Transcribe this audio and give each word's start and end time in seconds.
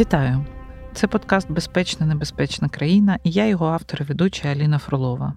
Вітаю! 0.00 0.44
Це 0.94 1.06
подкаст 1.06 1.50
Безпечна 1.50 2.06
небезпечна 2.06 2.68
країна 2.68 3.18
і 3.24 3.30
я 3.30 3.46
його 3.46 3.66
автор 3.66 4.02
і 4.02 4.04
ведуча 4.04 4.48
Аліна 4.48 4.78
Фролова. 4.78 5.34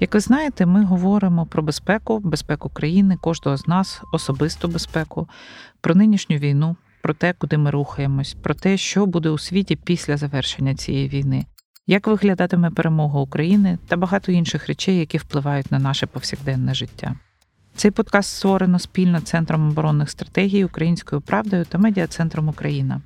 Як 0.00 0.14
ви 0.14 0.20
знаєте, 0.20 0.66
ми 0.66 0.84
говоримо 0.84 1.46
про 1.46 1.62
безпеку, 1.62 2.18
безпеку 2.18 2.68
країни, 2.68 3.16
кожного 3.20 3.56
з 3.56 3.68
нас, 3.68 4.02
особисту 4.12 4.68
безпеку, 4.68 5.28
про 5.80 5.94
нинішню 5.94 6.36
війну, 6.36 6.76
про 7.02 7.14
те, 7.14 7.32
куди 7.32 7.58
ми 7.58 7.70
рухаємось, 7.70 8.36
про 8.42 8.54
те, 8.54 8.76
що 8.76 9.06
буде 9.06 9.30
у 9.30 9.38
світі 9.38 9.76
після 9.76 10.16
завершення 10.16 10.74
цієї 10.74 11.08
війни, 11.08 11.46
як 11.86 12.06
виглядатиме 12.06 12.70
перемога 12.70 13.20
України 13.20 13.78
та 13.88 13.96
багато 13.96 14.32
інших 14.32 14.66
речей, 14.66 14.98
які 14.98 15.18
впливають 15.18 15.72
на 15.72 15.78
наше 15.78 16.06
повсякденне 16.06 16.74
життя. 16.74 17.14
Цей 17.76 17.90
подкаст 17.90 18.36
створено 18.36 18.78
спільно 18.78 19.20
Центром 19.20 19.68
оборонних 19.68 20.10
стратегій 20.10 20.64
Українською 20.64 21.20
правдою 21.20 21.64
та 21.64 21.78
Медіа 21.78 22.06
Центром 22.06 22.48
Україна. 22.48 23.00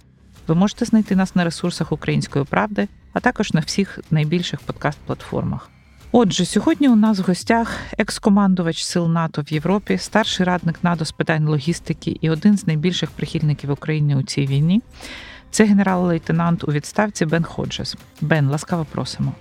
Ви 0.51 0.57
можете 0.57 0.85
знайти 0.85 1.17
нас 1.17 1.37
на 1.37 1.45
ресурсах 1.45 1.93
Української 1.93 2.45
правди, 2.45 2.89
а 3.13 3.21
також 3.21 3.53
на 3.53 3.61
всіх 3.61 3.99
найбільших 4.11 4.61
подкаст-платформах. 4.67 5.71
Отже, 6.13 6.45
сьогодні 6.45 6.89
у 6.89 6.97
нас 6.97 7.19
в 7.19 7.23
гостях 7.23 7.77
екс-командувач 7.99 8.83
сил 8.83 9.09
НАТО 9.09 9.43
в 9.43 9.53
Європі, 9.53 9.99
старший 9.99 10.47
радник 10.47 10.77
НАТО 10.83 11.05
з 11.05 11.13
питань 11.13 11.49
логістики 11.49 12.17
і 12.21 12.31
один 12.31 12.59
з 12.59 12.67
найбільших 12.67 13.11
прихильників 13.11 13.71
України 13.71 14.17
у 14.17 14.23
цій 14.23 14.47
війні. 14.47 14.83
Це 15.51 15.65
генерал-лейтенант 15.65 16.65
у 16.65 16.73
відставці 16.73 17.27
Бен 17.27 17.45
Ходжес. 17.45 17.97
Бен, 18.21 18.48
ласкаво 18.48 18.87
просимо. 18.93 19.33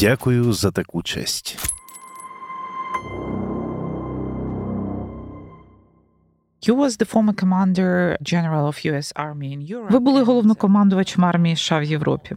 Дякую 0.00 0.52
за 0.52 0.70
таку 0.70 1.02
честь. 1.02 1.58
Ви 9.90 9.98
були 9.98 10.22
головнокомандувачем 10.22 11.24
армії 11.24 11.56
США 11.56 11.78
в 11.78 11.84
Європі. 11.84 12.36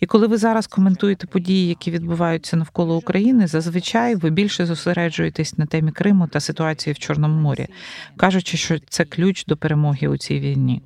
І 0.00 0.06
коли 0.06 0.26
ви 0.26 0.36
зараз 0.36 0.66
коментуєте 0.66 1.26
події, 1.26 1.68
які 1.68 1.90
відбуваються 1.90 2.56
навколо 2.56 2.96
України, 2.96 3.46
зазвичай 3.46 4.14
ви 4.14 4.30
більше 4.30 4.66
зосереджуєтесь 4.66 5.58
на 5.58 5.66
темі 5.66 5.92
Криму 5.92 6.26
та 6.26 6.40
ситуації 6.40 6.94
в 6.94 6.98
Чорному 6.98 7.40
морі, 7.40 7.66
кажучи, 8.16 8.56
що 8.56 8.78
це 8.88 9.04
ключ 9.04 9.44
до 9.44 9.56
перемоги 9.56 10.08
у 10.08 10.16
цій 10.16 10.40
війні. 10.40 10.82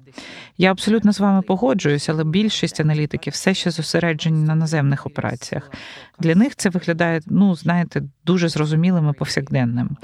Я 0.59 0.71
абсолютно 0.71 1.13
з 1.13 1.21
вами 1.21 1.43
погоджуюсь, 1.43 2.09
але 2.09 2.25
більшість 2.25 2.81
аналітиків 2.81 3.33
все 3.33 3.55
ще 3.55 3.71
зосереджені 3.71 4.45
на 4.45 4.55
наземних 4.55 5.07
операціях. 5.07 5.71
Для 6.19 6.35
них 6.35 6.57
це 6.57 6.69
виглядає, 6.69 7.21
ну 7.27 7.55
знаєте, 7.55 8.03
дуже 8.27 8.49
зрозумілим 8.49 9.11
і 9.11 9.19
повсякденним. 9.19 9.97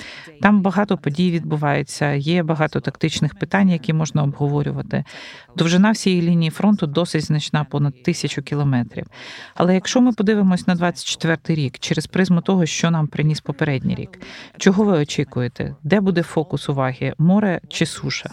Там 0.43 0.63
багато 0.63 0.99
подій 0.99 1.31
відбувається, 1.31 2.13
є 2.13 2.43
багато 2.43 2.78
тактичних 2.81 3.35
питань, 3.35 3.69
які 3.69 3.93
можна 3.93 4.23
обговорювати. 4.23 5.05
Довжина 5.57 5.91
всієї 5.91 6.23
лінії 6.23 6.51
фронту 6.51 6.87
досить 6.87 7.25
значна, 7.25 7.65
понад 7.65 8.03
тисячу 8.03 8.43
кілометрів. 8.43 9.07
Але 9.55 9.75
якщо 9.75 10.01
ми 10.01 10.13
подивимось 10.13 10.67
на 10.67 10.77
24-й 10.77 11.55
рік 11.55 11.79
через 11.79 12.07
призму 12.07 12.41
того, 12.41 12.67
що 12.67 12.91
нам 12.91 13.07
приніс 13.07 13.41
попередній 13.41 13.95
рік, 13.95 14.21
чого 14.59 14.85
ви 14.85 14.99
очікуєте? 14.99 15.77
Де 15.83 16.01
буде 16.01 16.23
фокус 16.23 16.69
уваги? 16.69 17.15
Море 17.19 17.61
чи 17.69 17.87
суша? 17.87 18.31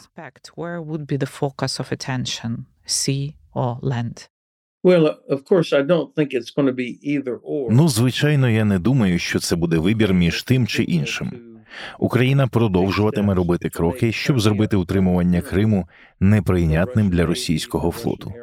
Ну, 7.71 7.88
звичайно, 7.88 8.49
я 8.49 8.66
не 8.66 8.79
думаю, 8.79 9.19
що 9.19 9.39
це 9.39 9.55
буде 9.55 9.77
вибір 9.77 10.13
між 10.13 10.43
тим 10.43 10.67
чи 10.67 10.83
іншим. 10.83 11.55
Україна 12.00 12.48
продовжуватиме 12.48 13.34
робити 13.34 13.70
кроки, 13.70 14.12
щоб 14.12 14.40
зробити 14.40 14.78
утримування 14.78 15.41
Криму 15.41 15.88
неприйнятним 16.19 17.09
для 17.09 17.25
російського 17.25 17.91
флоту, 17.91 18.34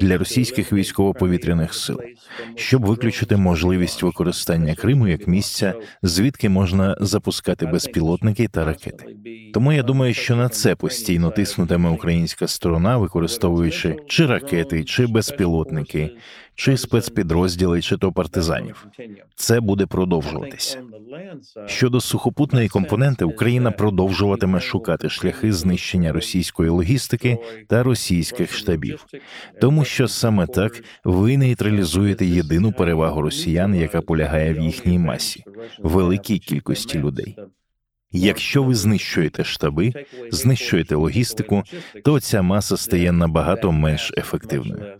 для 0.00 0.18
російських 0.18 0.72
військово-повітряних 0.72 1.74
сил, 1.74 2.00
щоб 2.54 2.86
виключити 2.86 3.36
можливість 3.36 4.02
використання 4.02 4.74
Криму 4.74 5.08
як 5.08 5.28
місця, 5.28 5.74
звідки 6.02 6.48
можна 6.48 6.96
запускати 7.00 7.66
безпілотники 7.66 8.48
та 8.48 8.64
ракети. 8.64 9.04
Тому 9.54 9.72
я 9.72 9.82
думаю, 9.82 10.14
що 10.14 10.36
на 10.36 10.48
це 10.48 10.74
постійно 10.74 11.30
тиснутиме 11.30 11.90
українська 11.90 12.48
сторона, 12.48 12.96
використовуючи 12.96 13.96
чи 14.06 14.26
ракети, 14.26 14.84
чи 14.84 15.06
безпілотники, 15.06 16.10
чи 16.58 16.76
спецпідрозділи, 16.76 17.82
чи 17.82 17.96
то 17.96 18.12
партизанів. 18.12 18.86
Це 19.34 19.60
буде 19.60 19.86
продовжуватися. 19.86 20.78
Щодо 21.66 22.00
сухопутної 22.00 22.68
компоненти, 22.68 23.24
Україна 23.24 23.70
продовжуватиме 23.70 24.60
шукати 24.60 25.08
шляхи 25.08 25.52
знищення 25.52 26.12
російської 26.12 26.70
логістики 26.70 27.38
та 27.68 27.82
російських 27.82 28.52
штабів, 28.52 29.06
тому 29.60 29.84
що 29.84 30.08
саме 30.08 30.46
так 30.46 30.84
ви 31.04 31.36
нейтралізуєте 31.36 32.26
єдину 32.26 32.72
перевагу 32.72 33.22
росіян, 33.22 33.74
яка 33.74 34.00
полягає 34.00 34.54
в 34.54 34.60
їхній 34.60 34.98
масі, 34.98 35.44
великій 35.78 36.38
кількості 36.38 36.98
людей. 36.98 37.36
Якщо 38.12 38.62
ви 38.62 38.74
знищуєте 38.74 39.44
штаби, 39.44 39.92
знищуєте 40.30 40.94
логістику, 40.94 41.62
то 42.04 42.20
ця 42.20 42.42
маса 42.42 42.76
стає 42.76 43.12
набагато 43.12 43.72
менш 43.72 44.12
ефективною. 44.16 44.96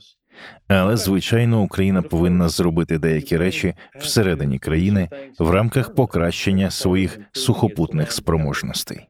Але 0.69 0.97
звичайно, 0.97 1.62
Україна 1.62 2.03
повинна 2.03 2.49
зробити 2.49 2.99
деякі 2.99 3.37
речі 3.37 3.75
всередині 3.99 4.59
країни 4.59 5.09
в 5.38 5.50
рамках 5.50 5.94
покращення 5.94 6.71
своїх 6.71 7.19
сухопутних 7.32 8.12
спроможностей. 8.12 9.09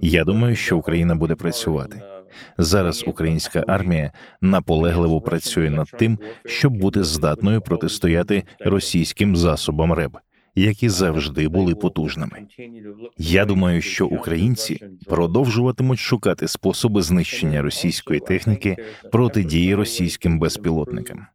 Я 0.00 0.24
думаю, 0.24 0.56
що 0.56 0.78
Україна 0.78 1.14
буде 1.14 1.34
працювати 1.34 2.02
зараз. 2.58 3.04
Українська 3.06 3.64
армія 3.68 4.12
наполегливо 4.40 5.20
працює 5.20 5.70
над 5.70 5.90
тим, 5.98 6.18
щоб 6.46 6.72
бути 6.72 7.04
здатною 7.04 7.60
протистояти 7.60 8.42
російським 8.60 9.36
засобам 9.36 9.92
РЕБ 9.92 10.18
які 10.54 10.88
завжди 10.88 11.48
були 11.48 11.74
потужними. 11.74 12.46
Я 13.18 13.44
думаю, 13.44 13.82
що 13.82 14.06
українці 14.06 14.80
продовжуватимуть 15.06 15.98
шукати 15.98 16.48
способи 16.48 17.02
знищення 17.02 17.62
російської 17.62 18.20
техніки 18.20 18.76
протидії 19.12 19.74
російським 19.74 20.38
безпілотникам. 20.38 21.26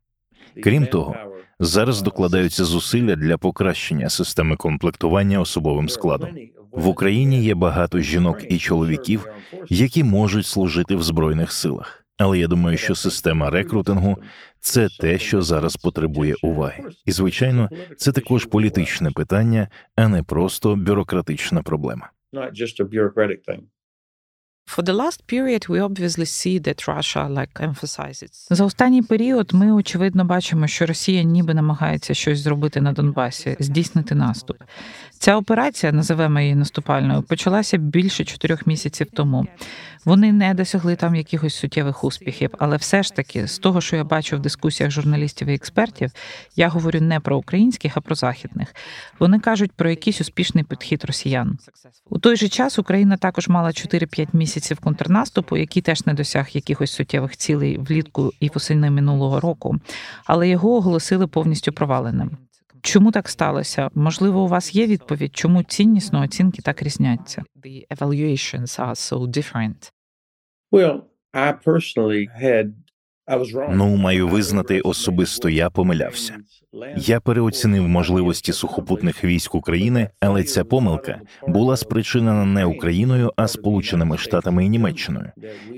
Крім 0.63 0.85
того, 0.85 1.15
зараз 1.59 2.01
докладаються 2.01 2.65
зусилля 2.65 3.15
для 3.15 3.37
покращення 3.37 4.09
системи 4.09 4.55
комплектування 4.55 5.39
особовим 5.39 5.89
складом. 5.89 6.29
В 6.71 6.87
Україні 6.87 7.43
є 7.43 7.55
багато 7.55 7.99
жінок 7.99 8.39
і 8.49 8.57
чоловіків, 8.57 9.27
які 9.69 10.03
можуть 10.03 10.45
служити 10.45 10.95
в 10.95 11.03
збройних 11.03 11.51
силах. 11.51 11.98
Але 12.19 12.39
я 12.39 12.47
думаю, 12.47 12.77
що 12.77 12.95
система 12.95 13.49
рекрутингу 13.49 14.17
це 14.59 14.87
те, 14.99 15.19
що 15.19 15.41
зараз 15.41 15.75
потребує 15.75 16.35
уваги, 16.43 16.83
і 17.05 17.11
звичайно, 17.11 17.69
це 17.97 18.11
також 18.11 18.45
політичне 18.45 19.11
питання, 19.11 19.67
а 19.95 20.07
не 20.07 20.23
просто 20.23 20.75
бюрократична 20.75 21.63
проблема. 21.63 22.09
За 28.49 28.65
останній 28.65 29.01
період 29.01 29.53
ми 29.53 29.71
очевидно 29.71 30.25
бачимо, 30.25 30.67
що 30.67 30.85
Росія 30.85 31.23
ніби 31.23 31.53
намагається 31.53 32.13
щось 32.13 32.39
зробити 32.39 32.81
на 32.81 32.93
Донбасі, 32.93 33.57
здійснити 33.59 34.15
наступ. 34.15 34.57
Ця 35.19 35.35
операція, 35.35 35.91
називаємо 35.91 36.39
її 36.39 36.55
наступальною, 36.55 37.21
почалася 37.21 37.77
більше 37.77 38.25
чотирьох 38.25 38.67
місяців 38.67 39.07
тому. 39.13 39.47
Вони 40.05 40.31
не 40.31 40.53
досягли 40.53 40.95
там 40.95 41.15
якихось 41.15 41.55
суттєвих 41.55 42.03
успіхів, 42.03 42.49
але 42.59 42.77
все 42.77 43.03
ж 43.03 43.13
таки, 43.13 43.47
з 43.47 43.59
того, 43.59 43.81
що 43.81 43.95
я 43.95 44.03
бачу 44.03 44.37
в 44.37 44.39
дискусіях 44.39 44.91
журналістів 44.91 45.47
і 45.47 45.53
експертів, 45.53 46.11
я 46.55 46.67
говорю 46.67 47.01
не 47.01 47.19
про 47.19 47.37
українських, 47.37 47.97
а 47.97 48.01
про 48.01 48.15
західних. 48.15 48.75
Вони 49.19 49.39
кажуть 49.39 49.71
про 49.71 49.89
якийсь 49.89 50.21
успішний 50.21 50.63
підхід 50.63 51.05
росіян. 51.05 51.57
У 52.09 52.19
той 52.19 52.35
же 52.35 52.49
час 52.49 52.79
Україна 52.79 53.17
також 53.17 53.47
мала 53.47 53.69
4-5 53.69 54.27
місяців 54.33 54.58
контрнаступу, 54.79 55.57
який 55.57 55.81
теж 55.81 56.05
не 56.05 56.13
досяг 56.13 56.47
якихось 56.51 56.91
суттєвих 56.91 57.37
цілей 57.37 57.77
влітку 57.77 58.31
і 58.39 58.49
восени 58.53 58.89
минулого 58.89 59.39
року, 59.39 59.75
але 60.25 60.49
його 60.49 60.75
оголосили 60.75 61.27
повністю 61.27 61.73
проваленим. 61.73 62.37
Чому 62.81 63.11
так 63.11 63.29
сталося? 63.29 63.89
Можливо, 63.95 64.43
у 64.43 64.47
вас 64.47 64.75
є 64.75 64.87
відповідь, 64.87 65.35
чому 65.35 65.63
ціннісно 65.63 66.21
оцінки 66.21 66.61
так 66.61 66.83
різняться? 66.83 67.43
The 67.63 67.87
evaluations 67.87 68.79
are 68.79 68.95
so 68.95 69.27
different. 69.27 69.91
Well, 70.71 71.01
I 71.33 71.53
personally 71.53 72.27
had 72.43 72.73
Ну, 73.71 73.95
маю 73.95 74.27
визнати, 74.27 74.81
особисто 74.81 75.49
я 75.49 75.69
помилявся. 75.69 76.35
Я 76.97 77.19
переоцінив 77.19 77.87
можливості 77.87 78.53
сухопутних 78.53 79.23
військ 79.23 79.55
України, 79.55 80.09
але 80.19 80.43
ця 80.43 80.63
помилка 80.63 81.21
була 81.47 81.77
спричинена 81.77 82.45
не 82.45 82.65
Україною, 82.65 83.33
а 83.35 83.47
Сполученими 83.47 84.17
Штатами 84.17 84.65
і 84.65 84.69
Німеччиною, 84.69 85.31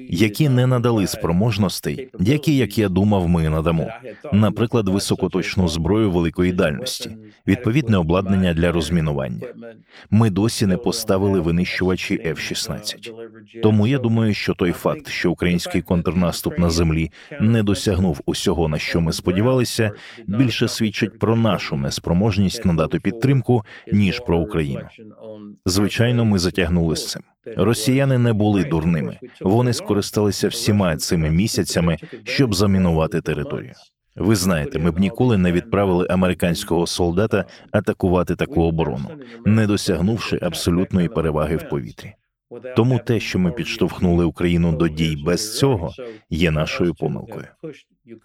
які 0.09 0.49
не 0.49 0.67
надали 0.67 1.07
спроможностей, 1.07 2.09
які, 2.19 2.57
як 2.57 2.77
я 2.77 2.89
думав, 2.89 3.27
ми 3.29 3.49
надамо. 3.49 3.87
Наприклад, 4.33 4.87
високоточну 4.87 5.67
зброю 5.67 6.11
великої 6.11 6.51
дальності, 6.51 7.17
відповідне 7.47 7.97
обладнання 7.97 8.53
для 8.53 8.71
розмінування. 8.71 9.47
Ми 10.09 10.29
досі 10.29 10.65
не 10.65 10.77
поставили 10.77 11.39
винищувачі 11.39 12.21
F-16. 12.25 13.11
Тому 13.63 13.87
я 13.87 13.97
думаю, 13.97 14.33
що 14.33 14.53
той 14.53 14.71
факт, 14.71 15.07
що 15.07 15.31
український 15.31 15.81
контрнаступ 15.81 16.59
на 16.59 16.69
землі 16.69 17.11
не 17.41 17.63
досягнув 17.63 18.21
усього, 18.25 18.67
на 18.67 18.77
що 18.77 19.01
ми 19.01 19.13
сподівалися, 19.13 19.91
більше 20.27 20.67
свідчить 20.67 21.19
про 21.19 21.35
нашу 21.35 21.75
неспроможність 21.75 22.65
надати 22.65 22.99
підтримку 22.99 23.63
ніж 23.91 24.19
про 24.19 24.39
Україну. 24.39 24.81
Звичайно, 25.65 26.25
ми 26.25 26.39
затягнули 26.39 26.95
з 26.95 27.07
цим. 27.07 27.21
Росіяни 27.57 28.17
не 28.17 28.33
були 28.33 28.63
дурними. 28.63 29.19
Вони 29.41 29.73
скористалися 29.73 30.47
всіма 30.47 30.97
цими 30.97 31.29
місяцями, 31.29 31.97
щоб 32.23 32.53
замінувати 32.53 33.21
територію. 33.21 33.73
Ви 34.15 34.35
знаєте, 34.35 34.79
ми 34.79 34.91
б 34.91 34.99
ніколи 34.99 35.37
не 35.37 35.51
відправили 35.51 36.07
американського 36.09 36.87
солдата 36.87 37.45
атакувати 37.71 38.35
таку 38.35 38.63
оборону, 38.63 39.09
не 39.45 39.67
досягнувши 39.67 40.39
абсолютної 40.41 41.07
переваги 41.07 41.55
в 41.55 41.69
повітрі. 41.69 42.13
Тому 42.75 42.99
те, 42.99 43.19
що 43.19 43.39
ми 43.39 43.51
підштовхнули 43.51 44.25
Україну 44.25 44.71
до 44.71 44.87
дій 44.87 45.23
без 45.25 45.57
цього, 45.57 45.93
є 46.29 46.51
нашою 46.51 46.95
помилкою. 46.95 47.47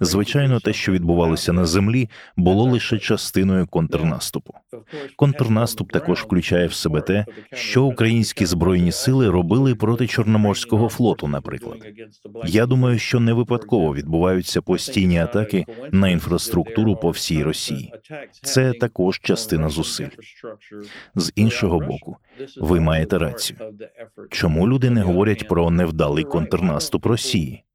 Звичайно, 0.00 0.60
те, 0.60 0.72
що 0.72 0.92
відбувалося 0.92 1.52
на 1.52 1.66
землі, 1.66 2.08
було 2.36 2.64
лише 2.64 2.98
частиною 2.98 3.66
контрнаступу. 3.66 4.54
Контрнаступ 5.16 5.92
також 5.92 6.22
включає 6.22 6.66
в 6.66 6.72
себе 6.72 7.00
те, 7.00 7.26
що 7.52 7.84
українські 7.84 8.46
збройні 8.46 8.92
сили 8.92 9.30
робили 9.30 9.74
проти 9.74 10.06
Чорноморського 10.06 10.88
флоту. 10.88 11.28
Наприклад, 11.28 11.86
я 12.46 12.66
думаю, 12.66 12.98
що 12.98 13.20
не 13.20 13.32
випадково 13.32 13.94
відбуваються 13.94 14.62
постійні 14.62 15.18
атаки 15.18 15.64
на 15.92 16.08
інфраструктуру 16.08 16.96
по 16.96 17.10
всій 17.10 17.42
Росії. 17.42 17.92
Це 18.42 18.72
також 18.72 19.20
частина 19.20 19.68
зусиль. 19.68 20.08
З 21.14 21.32
іншого 21.36 21.80
боку, 21.80 22.16
ви 22.56 22.80
маєте 22.80 23.18
рацію. 23.18 23.58
Чому 24.30 24.68
люди 24.68 24.90
не 24.90 25.02
говорять 25.02 25.48
про 25.48 25.70
невдалий 25.70 26.24
контрнаступ 26.24 27.06
Росії? 27.06 27.65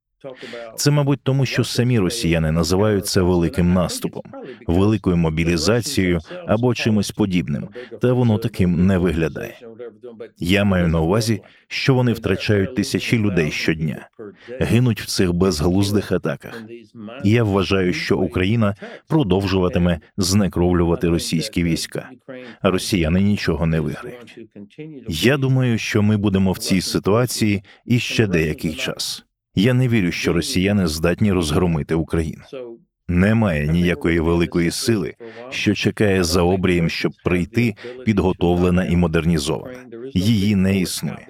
Це, 0.75 0.91
мабуть, 0.91 1.19
тому 1.23 1.45
що 1.45 1.63
самі 1.63 2.00
росіяни 2.00 2.51
називають 2.51 3.07
це 3.07 3.21
великим 3.21 3.73
наступом, 3.73 4.23
великою 4.68 5.18
мобілізацією 5.18 6.19
або 6.47 6.73
чимось 6.73 7.12
подібним, 7.12 7.68
та 8.01 8.13
воно 8.13 8.38
таким 8.38 8.88
не 8.88 8.97
виглядає. 8.97 9.59
Я 10.38 10.63
маю 10.63 10.88
на 10.88 11.00
увазі, 11.00 11.41
що 11.68 11.94
вони 11.94 12.13
втрачають 12.13 12.75
тисячі 12.75 13.18
людей 13.18 13.51
щодня, 13.51 14.09
гинуть 14.59 15.01
в 15.01 15.06
цих 15.06 15.33
безглуздих 15.33 16.12
атаках. 16.12 16.63
Я 17.24 17.44
вважаю, 17.44 17.94
що 17.94 18.17
Україна 18.17 18.75
продовжуватиме 19.07 20.00
знекровлювати 20.17 21.09
російські 21.09 21.63
війська, 21.63 22.09
а 22.62 22.71
росіяни 22.71 23.21
нічого 23.21 23.65
не 23.65 23.79
виграють. 23.79 24.39
Я 25.07 25.38
думаю, 25.38 25.77
що 25.77 26.01
ми 26.01 26.17
будемо 26.17 26.51
в 26.51 26.57
цій 26.57 26.81
ситуації 26.81 27.63
іще 27.85 28.27
деякий 28.27 28.74
час. 28.74 29.25
Я 29.56 29.74
не 29.74 29.88
вірю, 29.88 30.12
що 30.12 30.33
росіяни 30.33 30.88
здатні 30.88 31.31
розгромити 31.31 31.95
Україну. 31.95 32.44
Немає 33.07 33.68
ніякої 33.68 34.19
великої 34.19 34.71
сили, 34.71 35.13
що 35.50 35.75
чекає 35.75 36.24
за 36.24 36.42
обрієм, 36.42 36.89
щоб 36.89 37.12
прийти 37.24 37.75
підготовлена 38.06 38.86
і 38.86 38.95
модернізована. 38.95 39.86
Її 40.13 40.56
не 40.56 40.80
існує. 40.80 41.27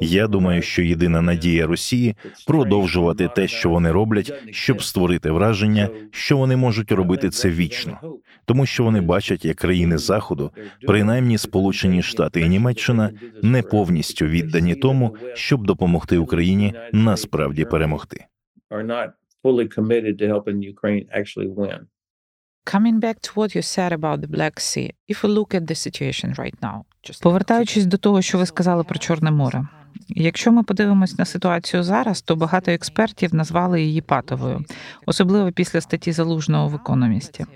Я 0.00 0.26
думаю, 0.26 0.62
що 0.62 0.82
єдина 0.82 1.22
надія 1.22 1.66
Росії 1.66 2.16
продовжувати 2.46 3.28
те, 3.36 3.48
що 3.48 3.70
вони 3.70 3.92
роблять, 3.92 4.32
щоб 4.50 4.82
створити 4.82 5.30
враження, 5.30 5.88
що 6.10 6.36
вони 6.36 6.56
можуть 6.56 6.92
робити 6.92 7.30
це 7.30 7.50
вічно, 7.50 7.98
тому 8.44 8.66
що 8.66 8.84
вони 8.84 9.00
бачать, 9.00 9.44
як 9.44 9.56
країни 9.56 9.98
Заходу, 9.98 10.50
принаймні 10.86 11.38
Сполучені 11.38 12.02
Штати 12.02 12.40
і 12.40 12.48
Німеччина, 12.48 13.10
не 13.42 13.62
повністю 13.62 14.26
віддані 14.26 14.74
тому, 14.74 15.16
щоб 15.34 15.66
допомогти 15.66 16.18
Україні 16.18 16.74
насправді 16.92 17.64
перемогти. 17.64 18.24
fully 19.44 19.68
committed 19.68 20.18
to 20.18 20.26
helping 20.26 20.62
Ukraine 20.62 21.06
actually 21.20 21.48
win. 21.48 21.80
Coming 22.66 23.00
back 23.00 23.22
to 23.22 23.32
what 23.32 23.54
you 23.54 23.62
said 23.62 23.92
about 23.92 24.20
the 24.20 24.28
Black 24.28 24.60
Sea, 24.60 24.92
if 25.06 25.22
we 25.22 25.28
look 25.30 25.54
at 25.54 25.66
the 25.66 25.74
situation 25.74 26.34
right 26.36 26.60
now, 26.60 26.84
повертаючись 27.22 27.86
до 27.86 27.96
того, 27.96 28.22
що 28.22 28.38
ви 28.38 28.46
сказали 28.46 28.84
про 28.84 28.98
Чорне 28.98 29.30
море. 29.30 29.68
Якщо 30.08 30.52
ми 30.52 30.62
подивимось 30.62 31.18
на 31.18 31.24
ситуацію 31.24 31.82
зараз, 31.82 32.22
то 32.22 32.36
багато 32.36 32.70
експертів 32.70 33.34
назвали 33.34 33.82
її 33.82 34.00
патовою, 34.00 34.64
особливо 35.06 35.52
після 35.52 35.80
статті 35.80 36.12
залужного 36.12 36.68
в 36.68 36.74
економісті. 36.74 37.46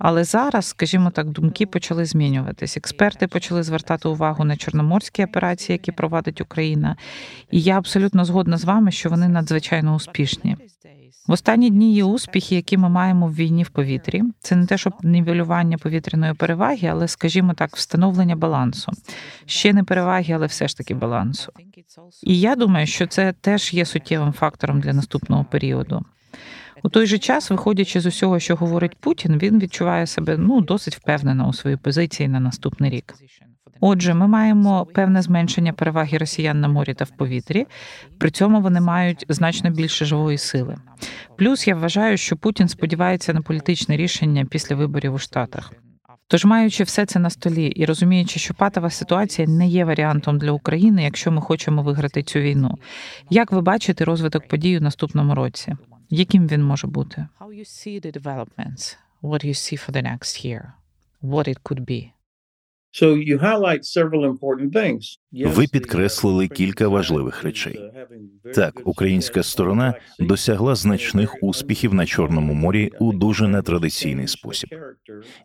Але 0.00 0.24
зараз, 0.24 0.66
скажімо 0.66 1.10
так, 1.10 1.28
думки 1.28 1.66
почали 1.66 2.04
змінюватись. 2.04 2.76
Експерти 2.76 3.26
почали 3.26 3.62
звертати 3.62 4.08
увагу 4.08 4.44
на 4.44 4.56
чорноморські 4.56 5.24
операції, 5.24 5.74
які 5.74 5.92
провадить 5.92 6.40
Україна. 6.40 6.96
І 7.50 7.60
я 7.60 7.78
абсолютно 7.78 8.24
згодна 8.24 8.56
з 8.56 8.64
вами, 8.64 8.90
що 8.90 9.10
вони 9.10 9.28
надзвичайно 9.28 9.94
успішні. 9.94 10.56
В 11.26 11.32
останні 11.32 11.70
дні 11.70 11.94
є 11.94 12.04
успіхи, 12.04 12.54
які 12.54 12.76
ми 12.76 12.88
маємо 12.88 13.26
в 13.26 13.34
війні 13.34 13.62
в 13.62 13.68
повітрі. 13.68 14.22
Це 14.40 14.56
не 14.56 14.66
те, 14.66 14.78
щоб 14.78 14.92
нівелювання 15.02 15.78
повітряної 15.78 16.34
переваги, 16.34 16.88
але, 16.88 17.08
скажімо 17.08 17.54
так, 17.54 17.76
встановлення 17.76 18.36
балансу. 18.36 18.92
Ще 19.46 19.72
не 19.72 19.84
переваги, 19.84 20.34
але 20.34 20.46
все 20.46 20.68
ж 20.68 20.76
таки 20.76 20.94
балансу. 20.94 21.52
І 22.22 22.40
я 22.40 22.56
думаю, 22.56 22.86
що 22.86 23.06
це 23.06 23.32
теж 23.40 23.74
є 23.74 23.84
суттєвим 23.84 24.32
фактором 24.32 24.80
для 24.80 24.92
наступного 24.92 25.44
періоду. 25.44 26.04
У 26.82 26.88
той 26.88 27.06
же 27.06 27.18
час, 27.18 27.50
виходячи 27.50 28.00
з 28.00 28.06
усього, 28.06 28.38
що 28.38 28.56
говорить 28.56 28.96
Путін, 29.00 29.38
він 29.38 29.58
відчуває 29.58 30.06
себе 30.06 30.36
ну 30.36 30.60
досить 30.60 30.96
впевнено 30.96 31.48
у 31.48 31.52
своїй 31.52 31.76
позиції 31.76 32.28
на 32.28 32.40
наступний 32.40 32.90
рік. 32.90 33.14
Отже, 33.80 34.14
ми 34.14 34.26
маємо 34.26 34.86
певне 34.94 35.22
зменшення 35.22 35.72
переваги 35.72 36.18
росіян 36.18 36.60
на 36.60 36.68
морі 36.68 36.94
та 36.94 37.04
в 37.04 37.10
повітрі. 37.10 37.66
При 38.18 38.30
цьому 38.30 38.60
вони 38.60 38.80
мають 38.80 39.26
значно 39.28 39.70
більше 39.70 40.04
живої 40.04 40.38
сили. 40.38 40.76
Плюс 41.38 41.68
я 41.68 41.74
вважаю, 41.74 42.16
що 42.16 42.36
Путін 42.36 42.68
сподівається 42.68 43.34
на 43.34 43.42
політичне 43.42 43.96
рішення 43.96 44.44
після 44.44 44.76
виборів 44.76 45.14
у 45.14 45.18
Штатах. 45.18 45.72
Тож, 46.28 46.44
маючи 46.44 46.84
все 46.84 47.06
це 47.06 47.18
на 47.18 47.30
столі 47.30 47.66
і 47.66 47.84
розуміючи, 47.84 48.40
що 48.40 48.54
патова 48.54 48.90
ситуація 48.90 49.48
не 49.48 49.68
є 49.68 49.84
варіантом 49.84 50.38
для 50.38 50.52
України, 50.52 51.02
якщо 51.02 51.32
ми 51.32 51.40
хочемо 51.40 51.82
виграти 51.82 52.22
цю 52.22 52.38
війну. 52.38 52.78
Як 53.30 53.52
ви 53.52 53.60
бачите 53.60 54.04
розвиток 54.04 54.48
подій 54.48 54.78
у 54.78 54.80
наступному 54.80 55.34
році? 55.34 55.76
Яким 56.12 56.48
він 56.48 56.62
може 56.62 56.86
бути? 56.86 57.26
How 57.40 57.48
you 57.48 57.64
see 57.64 58.06
the 58.06 58.22
developments? 58.22 58.96
What 59.22 59.44
you 59.44 59.54
see 59.54 59.76
for 59.86 59.92
the 59.92 60.02
next 60.02 60.44
year? 60.44 60.62
What 61.22 61.48
it 61.48 61.56
could 61.62 61.80
be? 61.80 62.10
Ви 65.32 65.66
підкреслили 65.72 66.48
кілька 66.48 66.88
важливих 66.88 67.42
речей. 67.42 67.80
Так, 68.54 68.80
українська 68.84 69.42
сторона 69.42 69.94
досягла 70.18 70.74
значних 70.74 71.36
успіхів 71.42 71.94
на 71.94 72.06
Чорному 72.06 72.54
морі 72.54 72.90
у 73.00 73.12
дуже 73.12 73.48
нетрадиційний 73.48 74.28
спосіб. 74.28 74.70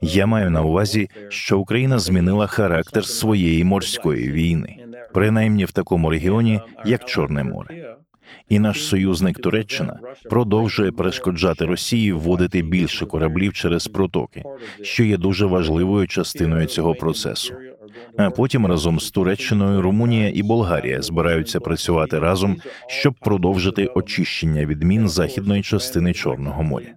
Я 0.01 0.25
маю 0.25 0.51
на 0.51 0.61
увазі, 0.61 1.09
що 1.29 1.59
Україна 1.59 1.99
змінила 1.99 2.47
характер 2.47 3.05
своєї 3.05 3.63
морської 3.63 4.31
війни, 4.31 4.77
принаймні 5.13 5.65
в 5.65 5.71
такому 5.71 6.09
регіоні, 6.09 6.61
як 6.85 7.05
Чорне 7.05 7.43
море 7.43 7.97
і 8.49 8.59
наш 8.59 8.83
союзник 8.83 9.39
Туреччина 9.39 9.99
продовжує 10.29 10.91
перешкоджати 10.91 11.65
Росії 11.65 12.11
вводити 12.11 12.61
більше 12.61 13.05
кораблів 13.05 13.53
через 13.53 13.87
протоки, 13.87 14.43
що 14.81 15.03
є 15.03 15.17
дуже 15.17 15.45
важливою 15.45 16.07
частиною 16.07 16.65
цього 16.65 16.95
процесу. 16.95 17.53
А 18.17 18.29
потім 18.29 18.65
разом 18.65 18.99
з 18.99 19.11
Туреччиною 19.11 19.81
Румунія 19.81 20.31
і 20.35 20.43
Болгарія 20.43 21.01
збираються 21.01 21.59
працювати 21.59 22.19
разом, 22.19 22.57
щоб 22.87 23.13
продовжити 23.13 23.85
очищення 23.85 24.65
відмін 24.65 25.09
західної 25.09 25.61
частини 25.61 26.13
Чорного 26.13 26.63
моря. 26.63 26.87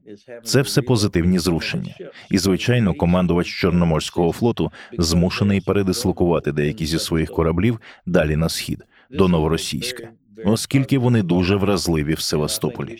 Це 0.44 0.62
все 0.62 0.82
позитивні 0.82 1.38
зрушення, 1.38 1.94
і 2.30 2.38
звичайно, 2.38 2.94
командувач 2.94 3.46
Чорноморського 3.46 4.32
флоту 4.32 4.72
змушений 4.98 5.60
передислокувати 5.60 6.52
деякі 6.52 6.86
зі 6.86 6.98
своїх 6.98 7.30
кораблів 7.30 7.80
далі 8.06 8.36
на 8.36 8.48
схід 8.48 8.84
до 9.10 9.28
новоросійська. 9.28 10.08
Оскільки 10.44 10.98
вони 10.98 11.22
дуже 11.22 11.56
вразливі 11.56 12.14
в 12.14 12.20
Севастополі. 12.20 12.96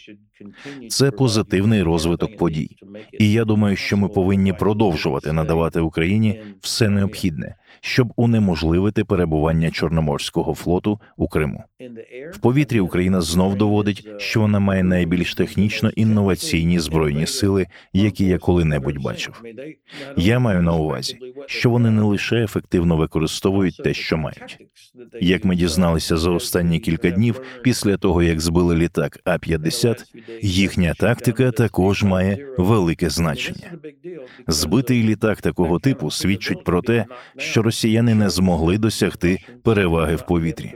Це 0.88 1.10
позитивний 1.10 1.82
розвиток 1.82 2.36
подій, 2.36 2.76
і 3.18 3.32
я 3.32 3.44
думаю, 3.44 3.76
що 3.76 3.96
ми 3.96 4.08
повинні 4.08 4.52
продовжувати 4.52 5.32
надавати 5.32 5.80
Україні 5.80 6.40
все 6.60 6.88
необхідне, 6.88 7.54
щоб 7.80 8.12
унеможливити 8.16 9.04
перебування 9.04 9.70
Чорноморського 9.70 10.54
флоту 10.54 11.00
у 11.16 11.28
Криму. 11.28 11.64
В 12.32 12.38
повітрі 12.38 12.80
Україна 12.80 13.20
знов 13.20 13.56
доводить, 13.56 14.08
що 14.18 14.40
вона 14.40 14.58
має 14.58 14.82
найбільш 14.82 15.34
технічно 15.34 15.88
інноваційні 15.88 16.78
збройні 16.78 17.26
сили, 17.26 17.66
які 17.92 18.26
я 18.26 18.38
коли-небудь 18.38 18.98
бачив. 18.98 19.42
Я 20.16 20.38
маю 20.38 20.62
на 20.62 20.72
увазі, 20.72 21.18
що 21.46 21.70
вони 21.70 21.90
не 21.90 22.02
лише 22.02 22.36
ефективно 22.36 22.96
використовують 22.96 23.76
те, 23.76 23.94
що 23.94 24.16
мають. 24.16 24.58
Як 25.20 25.44
ми 25.44 25.56
дізналися 25.56 26.16
за 26.16 26.30
останні 26.30 26.80
кілька 26.80 27.10
днів, 27.10 27.40
після 27.62 27.96
того 27.96 28.22
як 28.22 28.40
збили 28.40 28.76
літак 28.76 29.18
А 29.24 29.38
50 29.38 30.04
їхня 30.42 30.94
тактика 30.94 31.50
також 31.50 32.02
має 32.02 32.46
велике 32.58 33.10
значення. 33.10 33.72
Збитий 34.46 35.02
літак 35.02 35.42
такого 35.42 35.78
типу 35.78 36.10
свідчить 36.10 36.64
про 36.64 36.82
те, 36.82 37.04
що 37.36 37.62
росіяни 37.68 38.14
не 38.14 38.30
змогли 38.30 38.78
досягти 38.78 39.38
переваги 39.62 40.16
в 40.16 40.26
повітрі. 40.26 40.72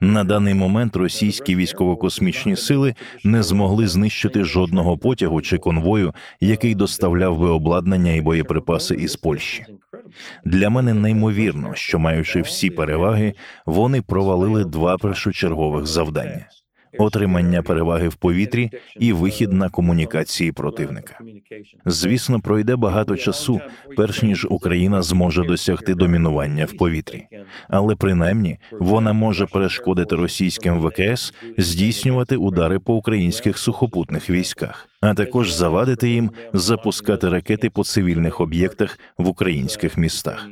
На 0.00 0.24
даний 0.24 0.54
момент 0.54 0.96
російські 0.96 1.56
військово-космічні 1.56 2.56
сили 2.56 2.94
не 3.24 3.42
змогли 3.42 3.88
знищити 3.88 4.44
жодного 4.44 4.98
потягу 4.98 5.42
чи 5.42 5.58
конвою, 5.58 6.14
який 6.40 6.74
доставляв 6.74 7.38
би 7.38 7.48
обладнання 7.48 8.12
і 8.12 8.20
боєприпаси 8.20 8.94
із 8.94 9.16
Польщі. 9.16 9.66
Для 10.44 10.70
мене 10.70 10.94
неймовірно, 10.94 11.74
що 11.74 11.98
маючи 11.98 12.40
всі 12.40 12.70
переваги, 12.70 13.34
вони 13.66 14.02
провалили 14.02 14.64
два 14.64 14.96
першочергових 14.96 15.86
завдання 15.86 16.46
отримання 16.98 17.62
переваги 17.62 18.08
в 18.08 18.14
повітрі 18.14 18.70
і 18.98 19.12
вихід 19.12 19.52
на 19.52 19.70
комунікації 19.70 20.52
противника. 20.52 21.18
Звісно, 21.86 22.40
пройде 22.40 22.76
багато 22.76 23.16
часу, 23.16 23.60
перш 23.96 24.22
ніж 24.22 24.46
Україна 24.50 25.02
зможе 25.02 25.44
досягти 25.44 25.94
домінування 25.94 26.64
в 26.64 26.72
повітрі, 26.72 27.26
але 27.68 27.96
принаймні 27.96 28.58
вона 28.72 29.12
може 29.12 29.46
перешкодити 29.46 30.16
російським 30.16 30.80
ВКС 30.80 31.34
здійснювати 31.58 32.36
удари 32.36 32.78
по 32.78 32.94
українських 32.94 33.58
сухопутних 33.58 34.30
військах, 34.30 34.89
а 35.00 35.14
також 35.14 35.52
завадити 35.52 36.10
їм 36.10 36.30
запускати 36.52 37.28
ракети 37.28 37.70
по 37.70 37.84
цивільних 37.84 38.40
об'єктах 38.40 38.98
в 39.18 39.28
українських 39.28 39.96
містах. 39.96 40.48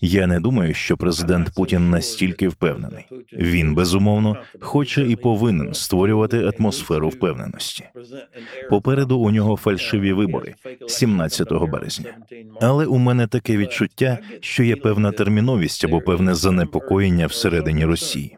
Я 0.00 0.26
не 0.26 0.40
думаю, 0.40 0.74
що 0.74 0.96
президент 0.96 1.54
Путін 1.54 1.90
настільки 1.90 2.48
впевнений. 2.48 3.06
Він 3.32 3.74
безумовно 3.74 4.36
хоче 4.60 5.02
і 5.02 5.16
повинен 5.16 5.74
створювати 5.74 6.52
атмосферу 6.58 7.08
впевненості. 7.08 7.84
Попереду 8.70 9.18
у 9.18 9.30
нього 9.30 9.56
фальшиві 9.56 10.12
вибори 10.12 10.54
17 10.88 11.52
березня. 11.52 12.14
Але 12.60 12.86
у 12.86 12.98
мене 12.98 13.26
таке 13.26 13.56
відчуття, 13.56 14.18
що 14.40 14.62
є 14.62 14.76
певна 14.76 15.12
терміновість 15.12 15.84
або 15.84 16.00
певне 16.00 16.34
занепокоєння 16.34 17.26
всередині 17.26 17.84
Росії. 17.84 18.36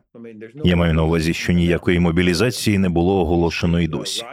Я 0.65 0.77
маю 0.77 0.95
на 0.95 1.03
увазі, 1.03 1.35
що 1.35 1.53
ніякої 1.53 2.01
мобілізації 2.01 2.79
не 2.79 2.89
було 2.89 3.21
оголошено 3.21 3.81
й 3.81 3.89
досі. 3.89 4.25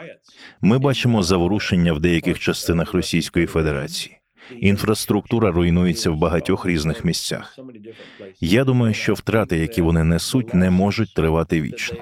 Ми 0.60 0.78
бачимо 0.78 1.22
заворушення 1.22 1.92
в 1.92 2.00
деяких 2.00 2.38
частинах 2.38 2.94
Російської 2.94 3.46
Федерації. 3.46 4.16
Інфраструктура 4.60 5.50
руйнується 5.50 6.10
в 6.10 6.16
багатьох 6.16 6.66
різних 6.66 7.04
місцях. 7.04 7.58
Я 8.40 8.64
думаю, 8.64 8.94
що 8.94 9.14
втрати, 9.14 9.58
які 9.58 9.82
вони 9.82 10.04
несуть, 10.04 10.54
не 10.54 10.70
можуть 10.70 11.14
тривати 11.14 11.60
вічно. 11.60 11.98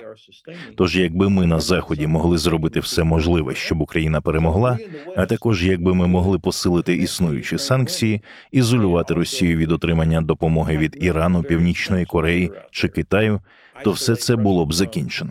Тож, 0.76 0.96
якби 0.96 1.28
ми 1.28 1.46
на 1.46 1.60
заході 1.60 2.06
могли 2.06 2.38
зробити 2.38 2.80
все 2.80 3.04
можливе, 3.04 3.54
щоб 3.54 3.80
Україна 3.80 4.20
перемогла, 4.20 4.78
а 5.16 5.26
також 5.26 5.66
якби 5.66 5.94
ми 5.94 6.06
могли 6.06 6.38
посилити 6.38 6.94
існуючі 6.94 7.58
санкції, 7.58 8.22
ізолювати 8.52 9.14
Росію 9.14 9.56
від 9.56 9.72
отримання 9.72 10.20
допомоги 10.20 10.78
від 10.78 10.96
Ірану, 11.00 11.42
Північної 11.42 12.04
Кореї 12.04 12.50
чи 12.70 12.88
Китаю, 12.88 13.40
то 13.84 13.92
все 13.92 14.16
це 14.16 14.36
було 14.36 14.66
б 14.66 14.72
закінчено. 14.72 15.30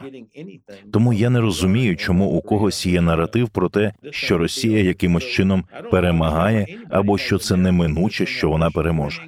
Тому 0.93 1.13
я 1.13 1.29
не 1.29 1.39
розумію, 1.39 1.97
чому 1.97 2.29
у 2.29 2.41
когось 2.41 2.85
є 2.85 3.01
наратив 3.01 3.49
про 3.49 3.69
те, 3.69 3.93
що 4.09 4.37
Росія 4.37 4.83
якимось 4.83 5.23
чином 5.23 5.63
перемагає, 5.91 6.67
або 6.89 7.17
що 7.17 7.37
це 7.37 7.55
неминуче, 7.55 8.25
що 8.25 8.49
вона 8.49 8.71
переможе. 8.71 9.21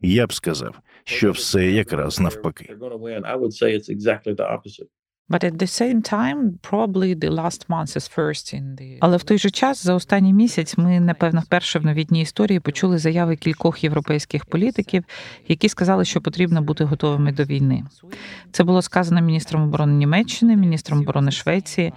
Я 0.00 0.26
б 0.26 0.32
сказав, 0.32 0.74
що 1.04 1.30
все 1.30 1.70
якраз 1.70 2.20
навпаки. 2.20 2.76
But 5.32 5.44
at 5.44 5.56
the 5.62 5.70
same 5.80 6.02
time, 6.02 6.38
probably 6.70 7.10
the 7.14 7.30
last 7.30 7.60
month 7.68 7.96
is 7.96 8.06
first 8.18 8.54
in 8.54 8.64
the... 8.76 8.98
Але 9.00 9.16
в 9.16 9.22
той 9.22 9.38
же 9.38 9.50
час 9.50 9.84
за 9.84 9.94
останній 9.94 10.32
місяць 10.32 10.78
ми 10.78 11.00
напевно 11.00 11.40
вперше 11.40 11.78
в 11.78 11.84
новітній 11.84 12.20
історії 12.22 12.60
почули 12.60 12.98
заяви 12.98 13.36
кількох 13.36 13.84
європейських 13.84 14.44
політиків, 14.44 15.04
які 15.48 15.68
сказали, 15.68 16.04
що 16.04 16.20
потрібно 16.20 16.62
бути 16.62 16.84
готовими 16.84 17.32
до 17.32 17.44
війни. 17.44 17.84
Це 18.52 18.64
було 18.64 18.82
сказано 18.82 19.20
міністром 19.20 19.62
оборони 19.62 19.92
Німеччини, 19.92 20.56
міністром 20.56 21.00
оборони 21.00 21.30
Швеції. 21.30 21.92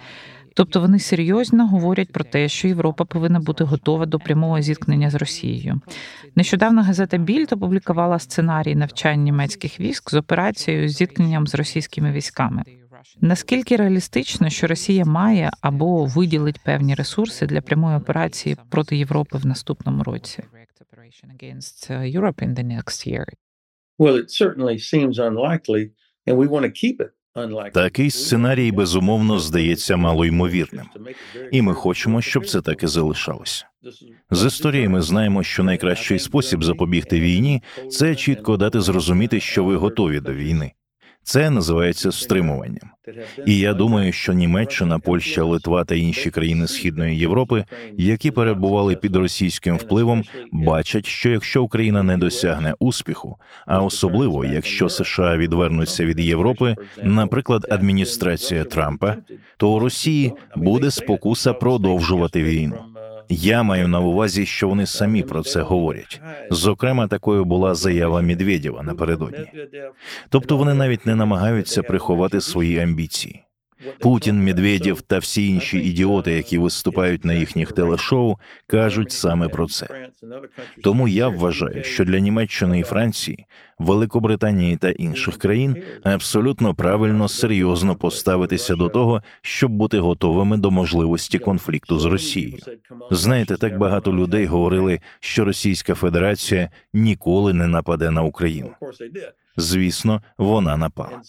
Тобто 0.54 0.80
вони 0.80 0.98
серйозно 0.98 1.68
говорять 1.68 2.12
про 2.12 2.24
те, 2.24 2.48
що 2.48 2.68
Європа 2.68 3.04
повинна 3.04 3.40
бути 3.40 3.64
готова 3.64 4.06
до 4.06 4.18
прямого 4.18 4.60
зіткнення 4.60 5.10
з 5.10 5.14
Росією. 5.14 5.80
Нещодавно 6.36 6.82
газета 6.82 7.16
Більд 7.16 7.52
опублікувала 7.52 8.18
сценарій 8.18 8.74
навчань 8.74 9.22
німецьких 9.22 9.80
військ 9.80 10.10
з 10.10 10.14
операцією 10.14 10.88
з 10.88 10.92
зіткненням 10.92 11.46
з 11.46 11.54
російськими 11.54 12.12
військами. 12.12 12.62
Наскільки 13.20 13.76
реалістично, 13.76 14.50
що 14.50 14.66
Росія 14.66 15.04
має 15.04 15.50
або 15.60 16.04
виділить 16.04 16.60
певні 16.64 16.94
ресурси 16.94 17.46
для 17.46 17.60
прямої 17.60 17.96
операції 17.96 18.56
проти 18.70 18.96
Європи 18.96 19.38
в 19.38 19.46
наступному 19.46 20.02
році? 20.02 20.42
Такий 27.72 28.10
сценарій 28.10 28.72
безумовно 28.72 29.38
здається 29.38 29.96
малоймовірним, 29.96 30.86
і 31.52 31.62
ми 31.62 31.74
хочемо, 31.74 32.22
щоб 32.22 32.46
це 32.46 32.60
так 32.60 32.82
і 32.82 32.86
залишалося. 32.86 33.66
З 34.30 34.46
історії 34.46 34.88
ми 34.88 35.02
знаємо, 35.02 35.42
що 35.42 35.62
найкращий 35.64 36.18
спосіб 36.18 36.64
запобігти 36.64 37.20
війні 37.20 37.62
це 37.90 38.14
чітко 38.14 38.56
дати 38.56 38.80
зрозуміти, 38.80 39.40
що 39.40 39.64
ви 39.64 39.76
готові 39.76 40.20
до 40.20 40.32
війни. 40.32 40.72
Це 41.26 41.50
називається 41.50 42.12
стримуванням. 42.12 42.90
І 43.46 43.58
я 43.58 43.74
думаю, 43.74 44.12
що 44.12 44.32
Німеччина, 44.32 44.98
Польща, 44.98 45.44
Литва 45.44 45.84
та 45.84 45.94
інші 45.94 46.30
країни 46.30 46.66
Східної 46.66 47.18
Європи, 47.18 47.64
які 47.96 48.30
перебували 48.30 48.96
під 48.96 49.16
російським 49.16 49.76
впливом, 49.76 50.24
бачать, 50.52 51.06
що 51.06 51.30
якщо 51.30 51.62
Україна 51.62 52.02
не 52.02 52.16
досягне 52.16 52.74
успіху, 52.78 53.36
а 53.66 53.82
особливо 53.82 54.44
якщо 54.44 54.88
США 54.88 55.36
відвернуться 55.36 56.04
від 56.04 56.20
Європи, 56.20 56.76
наприклад, 57.02 57.66
адміністрація 57.70 58.64
Трампа, 58.64 59.16
то 59.56 59.72
у 59.72 59.78
Росії 59.78 60.32
буде 60.56 60.90
спокуса 60.90 61.52
продовжувати 61.52 62.42
війну. 62.42 62.78
Я 63.28 63.62
маю 63.62 63.88
на 63.88 64.00
увазі, 64.00 64.46
що 64.46 64.68
вони 64.68 64.86
самі 64.86 65.22
про 65.22 65.42
це 65.42 65.62
говорять. 65.62 66.20
Зокрема, 66.50 67.08
такою 67.08 67.44
була 67.44 67.74
заява 67.74 68.20
Медведєва 68.22 68.82
напередодні. 68.82 69.46
Тобто 70.28 70.56
вони 70.56 70.74
навіть 70.74 71.06
не 71.06 71.14
намагаються 71.14 71.82
приховати 71.82 72.40
свої 72.40 72.78
амбіції. 72.78 73.45
Путін, 74.00 74.44
Медведєв 74.44 75.00
та 75.00 75.18
всі 75.18 75.48
інші 75.48 75.78
ідіоти, 75.78 76.32
які 76.32 76.58
виступають 76.58 77.24
на 77.24 77.32
їхніх 77.32 77.72
телешоу, 77.72 78.36
кажуть 78.66 79.12
саме 79.12 79.48
про 79.48 79.66
це. 79.66 79.86
Тому 80.82 81.08
я 81.08 81.28
вважаю, 81.28 81.84
що 81.84 82.04
для 82.04 82.18
Німеччини 82.18 82.80
і 82.80 82.82
Франції, 82.82 83.46
Великобританії 83.78 84.76
та 84.76 84.90
інших 84.90 85.36
країн 85.36 85.76
абсолютно 86.02 86.74
правильно 86.74 87.28
серйозно 87.28 87.96
поставитися 87.96 88.76
до 88.76 88.88
того, 88.88 89.22
щоб 89.42 89.72
бути 89.72 89.98
готовими 89.98 90.56
до 90.56 90.70
можливості 90.70 91.38
конфлікту 91.38 91.98
з 91.98 92.04
Росією. 92.04 92.58
Знаєте, 93.10 93.56
так 93.56 93.78
багато 93.78 94.12
людей 94.12 94.46
говорили, 94.46 95.00
що 95.20 95.44
Російська 95.44 95.94
Федерація 95.94 96.70
ніколи 96.92 97.52
не 97.52 97.66
нападе 97.66 98.10
на 98.10 98.22
Україну 98.22 98.70
звісно, 99.56 100.22
вона 100.38 100.76
напала. 100.76 101.20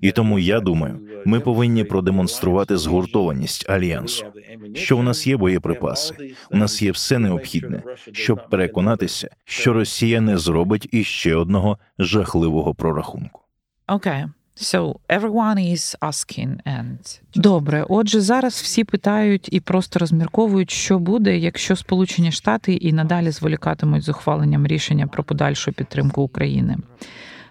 І 0.00 0.12
тому 0.12 0.38
я 0.38 0.60
думаю, 0.60 1.00
ми 1.24 1.40
повинні 1.40 1.84
продемонструвати 1.84 2.76
згуртованість 2.76 3.70
альянсу. 3.70 4.26
Що 4.74 4.98
у 4.98 5.02
нас 5.02 5.26
є 5.26 5.36
боєприпаси, 5.36 6.34
у 6.50 6.56
нас 6.56 6.82
є 6.82 6.90
все 6.90 7.18
необхідне, 7.18 7.82
щоб 8.12 8.48
переконатися, 8.50 9.28
що 9.44 9.72
Росія 9.72 10.20
не 10.20 10.38
зробить 10.38 10.88
іще 10.92 11.34
одного 11.34 11.78
жахливого 11.98 12.74
прорахунку. 12.74 13.42
Окей. 13.88 14.24
So 14.56 15.00
everyone 15.08 15.58
is 15.58 15.94
asking 16.00 16.60
and... 16.66 17.20
Добре. 17.34 17.86
Отже, 17.88 18.20
зараз 18.20 18.54
всі 18.54 18.84
питають 18.84 19.48
і 19.52 19.60
просто 19.60 19.98
розмірковують, 19.98 20.70
що 20.70 20.98
буде, 20.98 21.38
якщо 21.38 21.76
Сполучені 21.76 22.32
Штати 22.32 22.72
і 22.74 22.92
надалі 22.92 23.30
зволікатимуть 23.30 24.02
з 24.02 24.08
ухваленням 24.08 24.66
рішення 24.66 25.06
про 25.06 25.24
подальшу 25.24 25.72
підтримку 25.72 26.22
України. 26.22 26.76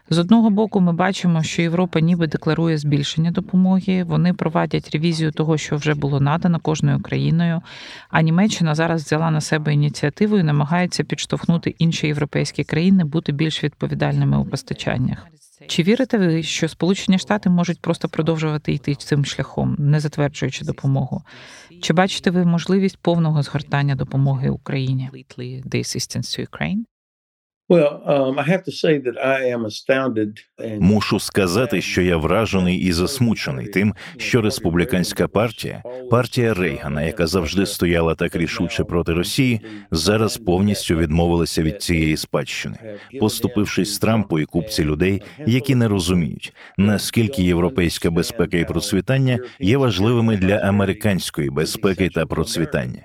З 0.09 0.17
одного 0.17 0.49
боку, 0.49 0.81
ми 0.81 0.93
бачимо, 0.93 1.43
що 1.43 1.61
Європа 1.61 1.99
ніби 1.99 2.27
декларує 2.27 2.77
збільшення 2.77 3.31
допомоги. 3.31 4.03
Вони 4.03 4.33
проводять 4.33 4.89
ревізію 4.93 5.31
того, 5.31 5.57
що 5.57 5.75
вже 5.75 5.93
було 5.93 6.19
надано 6.19 6.59
кожною 6.59 7.01
країною. 7.01 7.61
А 8.09 8.21
Німеччина 8.21 8.75
зараз 8.75 9.03
взяла 9.03 9.31
на 9.31 9.41
себе 9.41 9.73
ініціативу 9.73 10.37
і 10.37 10.43
намагається 10.43 11.03
підштовхнути 11.03 11.75
інші 11.77 12.07
європейські 12.07 12.63
країни 12.63 13.03
бути 13.03 13.31
більш 13.31 13.63
відповідальними 13.63 14.37
у 14.37 14.45
постачаннях. 14.45 15.27
Чи 15.67 15.83
вірите 15.83 16.17
ви, 16.17 16.43
що 16.43 16.67
Сполучені 16.67 17.19
Штати 17.19 17.49
можуть 17.49 17.81
просто 17.81 18.09
продовжувати 18.09 18.73
йти 18.73 18.95
цим 18.95 19.25
шляхом, 19.25 19.75
не 19.79 19.99
затверджуючи 19.99 20.65
допомогу? 20.65 21.23
Чи 21.81 21.93
бачите 21.93 22.31
ви 22.31 22.45
можливість 22.45 22.97
повного 22.97 23.43
згортання 23.43 23.95
допомоги 23.95 24.49
Україні? 24.49 25.09
Мушу 30.79 31.19
сказати, 31.19 31.81
що 31.81 32.01
я 32.01 32.17
вражений 32.17 32.77
і 32.77 32.91
засмучений 32.91 33.67
тим, 33.67 33.95
що 34.17 34.41
республіканська 34.41 35.27
партія, 35.27 35.83
партія 36.11 36.53
Рейгана, 36.53 37.03
яка 37.03 37.27
завжди 37.27 37.65
стояла 37.65 38.15
так 38.15 38.35
рішуче 38.35 38.83
проти 38.83 39.13
Росії, 39.13 39.61
зараз 39.91 40.37
повністю 40.37 40.95
відмовилася 40.95 41.63
від 41.63 41.81
цієї 41.81 42.17
спадщини, 42.17 42.77
поступившись 43.19 43.99
Трампу 43.99 44.39
і 44.39 44.45
купці 44.45 44.83
людей, 44.83 45.21
які 45.47 45.75
не 45.75 45.87
розуміють, 45.87 46.53
наскільки 46.77 47.43
європейська 47.43 48.11
безпека 48.11 48.57
і 48.57 48.65
процвітання 48.65 49.39
є 49.59 49.77
важливими 49.77 50.37
для 50.37 50.55
американської 50.55 51.49
безпеки 51.49 52.09
та 52.09 52.25
процвітання 52.25 53.01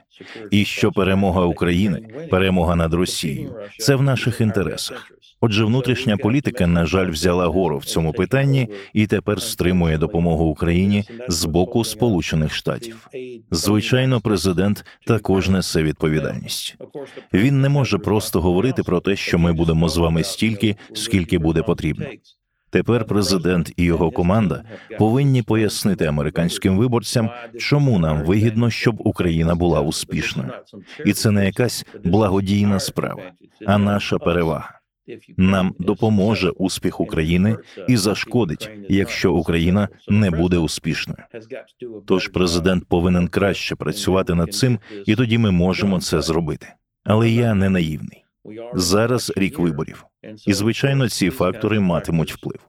і 0.50 0.64
що 0.64 0.92
перемога 0.92 1.44
України, 1.44 2.00
перемога 2.30 2.76
над 2.76 2.94
Росією 2.94 3.54
це 3.78 3.94
в 3.94 4.02
наших 4.02 4.40
інтересах. 4.40 5.12
Отже, 5.40 5.64
внутрішня 5.64 6.16
політика, 6.16 6.66
на 6.66 6.86
жаль, 6.86 7.10
взяла 7.10 7.46
гору 7.46 7.78
в 7.78 7.84
цьому 7.84 8.12
питанні 8.12 8.68
і 8.92 9.06
тепер 9.06 9.42
стримує 9.42 9.98
допомогу 9.98 10.44
Україні 10.44 11.04
з 11.28 11.44
боку 11.44 11.84
Сполучених 11.84 12.54
Штатів. 12.54 13.08
Звичайно, 13.50 14.20
президент 14.20 14.84
також 15.06 15.48
несе 15.48 15.82
відповідальність. 15.82 16.76
Він 17.32 17.60
не 17.60 17.68
може 17.68 17.98
просто 17.98 18.40
говорити 18.40 18.82
про 18.82 19.00
те, 19.00 19.16
що 19.16 19.38
ми 19.38 19.52
будемо 19.52 19.88
з 19.88 19.96
вами 19.96 20.24
стільки, 20.24 20.76
скільки 20.94 21.38
буде 21.38 21.62
потрібно. 21.62 22.06
Тепер 22.70 23.04
президент 23.04 23.72
і 23.76 23.84
його 23.84 24.10
команда 24.10 24.62
повинні 24.98 25.42
пояснити 25.42 26.06
американським 26.06 26.78
виборцям, 26.78 27.30
чому 27.58 27.98
нам 27.98 28.24
вигідно, 28.24 28.70
щоб 28.70 28.96
Україна 28.98 29.54
була 29.54 29.80
успішною, 29.80 30.52
і 31.06 31.12
це 31.12 31.30
не 31.30 31.46
якась 31.46 31.86
благодійна 32.04 32.80
справа, 32.80 33.22
а 33.66 33.78
наша 33.78 34.18
перевага. 34.18 34.80
Нам 35.36 35.74
допоможе 35.78 36.50
успіх 36.50 37.00
України 37.00 37.56
і 37.88 37.96
зашкодить, 37.96 38.70
якщо 38.88 39.32
Україна 39.32 39.88
не 40.08 40.30
буде 40.30 40.58
успішною. 40.58 41.18
Тож 42.06 42.28
президент 42.28 42.84
повинен 42.84 43.28
краще 43.28 43.76
працювати 43.76 44.34
над 44.34 44.54
цим, 44.54 44.78
і 45.06 45.14
тоді 45.14 45.38
ми 45.38 45.50
можемо 45.50 46.00
це 46.00 46.20
зробити. 46.20 46.66
Але 47.04 47.30
я 47.30 47.54
не 47.54 47.70
наївний. 47.70 48.24
Зараз 48.74 49.32
рік 49.36 49.58
виборів, 49.58 50.04
і 50.46 50.52
звичайно, 50.52 51.08
ці 51.08 51.30
фактори 51.30 51.80
матимуть 51.80 52.32
вплив. 52.32 52.60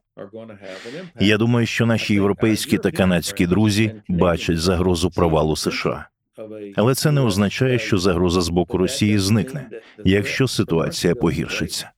Я 1.20 1.38
думаю, 1.38 1.66
що 1.66 1.86
наші 1.86 2.14
європейські 2.14 2.78
та 2.78 2.92
канадські 2.92 3.48
друзі 3.48 4.02
бачать 4.08 4.58
загрозу 4.58 5.10
провалу 5.10 5.56
США. 5.56 6.08
Але 6.76 6.96
це 6.96 7.12
не 7.12 7.22
означає, 7.22 7.80
що 7.80 7.98
загроза 7.98 8.42
з 8.42 8.50
боку 8.50 8.78
Росії 8.78 9.20
зникне, 9.20 9.70
якщо 10.06 10.48
ситуація 10.48 11.16
погіршиться. 11.16 11.92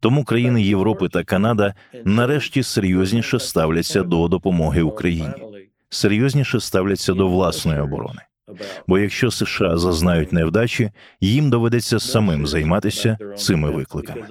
Тому 0.00 0.24
країни 0.24 0.62
Європи 0.62 1.08
та 1.08 1.24
Канада 1.24 1.74
нарешті 2.04 2.62
серйозніше 2.62 3.38
ставляться 3.38 4.02
до 4.02 4.28
допомоги 4.28 4.82
Україні, 4.82 5.32
серйозніше 5.88 6.60
ставляться 6.60 7.14
до 7.14 7.28
власної 7.28 7.80
оборони. 7.80 8.20
Бо 8.86 8.98
якщо 8.98 9.30
США 9.30 9.76
зазнають 9.76 10.32
невдачі, 10.32 10.90
їм 11.20 11.50
доведеться 11.50 12.00
самим 12.00 12.46
займатися 12.46 13.18
цими 13.36 13.70
викликами. 13.70 14.26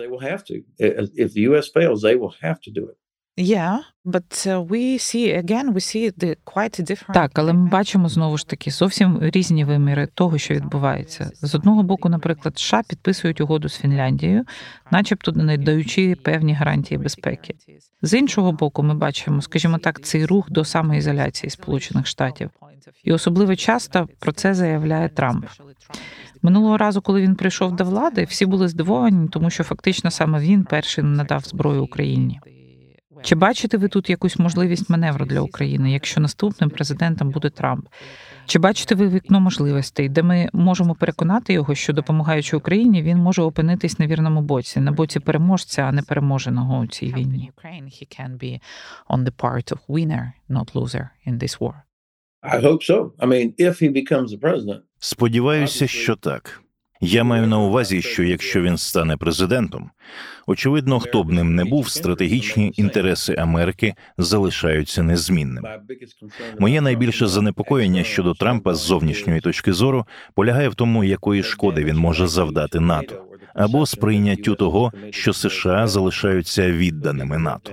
Yeah, 3.40 3.80
but 4.04 4.46
uh, 4.48 4.62
we 4.62 4.98
see 4.98 5.32
again, 5.32 5.74
we 5.74 5.80
see 5.80 6.10
the 6.10 6.36
quite 6.46 6.82
different... 6.84 7.14
Так, 7.14 7.40
але 7.40 7.54
ми 7.54 7.70
бачимо 7.70 8.10
знову 8.10 8.38
ж 8.38 8.48
таки 8.48 8.72
зовсім 8.72 9.20
різні 9.22 9.66
виміри 9.66 10.08
того, 10.14 10.38
що 10.38 10.54
відбувається. 10.54 11.32
З 11.42 11.56
одного 11.56 11.84
боку, 11.84 12.10
наприклад, 12.10 12.58
США 12.58 12.82
підписують 12.90 13.42
угоду 13.42 13.70
з 13.70 13.78
Фінляндією, 13.78 14.44
начебто 14.92 15.32
не 15.32 15.58
даючи 15.58 16.16
певні 16.16 16.54
гарантії 16.54 16.98
безпеки. 16.98 17.56
З 18.02 18.14
іншого 18.14 18.52
боку, 18.52 18.84
ми 18.84 18.94
бачимо, 18.94 19.42
скажімо 19.42 19.78
так, 19.78 20.02
цей 20.02 20.26
рух 20.26 20.52
до 20.52 20.66
самоізоляції 20.66 21.50
Сполучених 21.50 22.08
Штатів, 22.08 22.50
і 23.04 23.14
особливо 23.14 23.56
часто 23.56 24.08
про 24.20 24.32
це 24.32 24.54
заявляє 24.54 25.10
Трамп. 25.10 25.46
Минулого 26.42 26.78
разу, 26.78 27.02
коли 27.02 27.22
він 27.22 27.36
прийшов 27.36 27.76
до 27.76 27.84
влади, 27.84 28.24
всі 28.24 28.46
були 28.46 28.68
здивовані, 28.68 29.30
тому 29.30 29.50
що 29.50 29.64
фактично 29.64 30.12
саме 30.12 30.40
він 30.40 30.64
перший 30.64 31.04
надав 31.04 31.44
зброю 31.44 31.84
Україні. 31.84 32.40
Чи 33.24 33.36
бачите 33.36 33.78
ви 33.78 33.88
тут 33.88 34.10
якусь 34.10 34.40
можливість 34.40 34.90
маневру 34.90 35.26
для 35.26 35.42
України, 35.42 35.92
якщо 35.92 36.22
наступним 36.22 36.70
президентом 36.70 37.30
буде 37.30 37.50
Трамп? 37.50 37.86
Чи 38.46 38.60
бачите 38.60 38.96
ви 38.96 39.08
вікно 39.08 39.40
можливостей, 39.40 40.10
де 40.10 40.24
ми 40.24 40.50
можемо 40.54 40.96
переконати 40.96 41.54
його, 41.54 41.76
що 41.76 41.94
допомагаючи 41.94 42.58
Україні, 42.58 43.02
він 43.02 43.18
може 43.18 43.42
опинитись 43.42 44.00
на 44.00 44.08
вірному 44.08 44.42
боці, 44.42 44.80
на 44.80 44.92
боці 44.92 45.20
переможця, 45.20 45.82
а 45.82 45.92
не 45.92 46.02
переможеного 46.02 46.80
у 46.80 46.88
цій 46.88 47.14
війні? 47.14 47.52
Сподіваюся, 55.00 55.88
що 55.88 56.16
так. 56.16 56.62
Я 57.02 57.24
маю 57.24 57.48
на 57.48 57.60
увазі, 57.60 58.02
що 58.02 58.24
якщо 58.24 58.62
він 58.62 58.78
стане 58.78 59.18
президентом, 59.18 59.90
очевидно, 60.48 61.00
хто 61.00 61.24
б 61.24 61.32
ним 61.32 61.56
не 61.56 61.66
був, 61.66 61.90
стратегічні 61.90 62.74
інтереси 62.76 63.36
Америки 63.36 63.94
залишаються 64.18 65.04
незмінними. 65.04 65.80
Моє 66.60 66.82
найбільше 66.82 67.28
занепокоєння 67.28 68.04
щодо 68.04 68.34
Трампа 68.34 68.76
з 68.76 68.80
зовнішньої 68.80 69.42
точки 69.42 69.74
зору 69.74 70.06
полягає 70.34 70.70
в 70.70 70.76
тому, 70.76 71.04
якої 71.04 71.44
шкоди 71.44 71.84
він 71.84 71.98
може 71.98 72.28
завдати 72.28 72.80
НАТО, 72.80 73.26
або 73.54 73.86
сприйняттю 73.86 74.56
того, 74.56 74.92
що 75.10 75.34
США 75.34 75.88
залишаються 75.88 76.72
відданими 76.72 77.38
НАТО. 77.38 77.72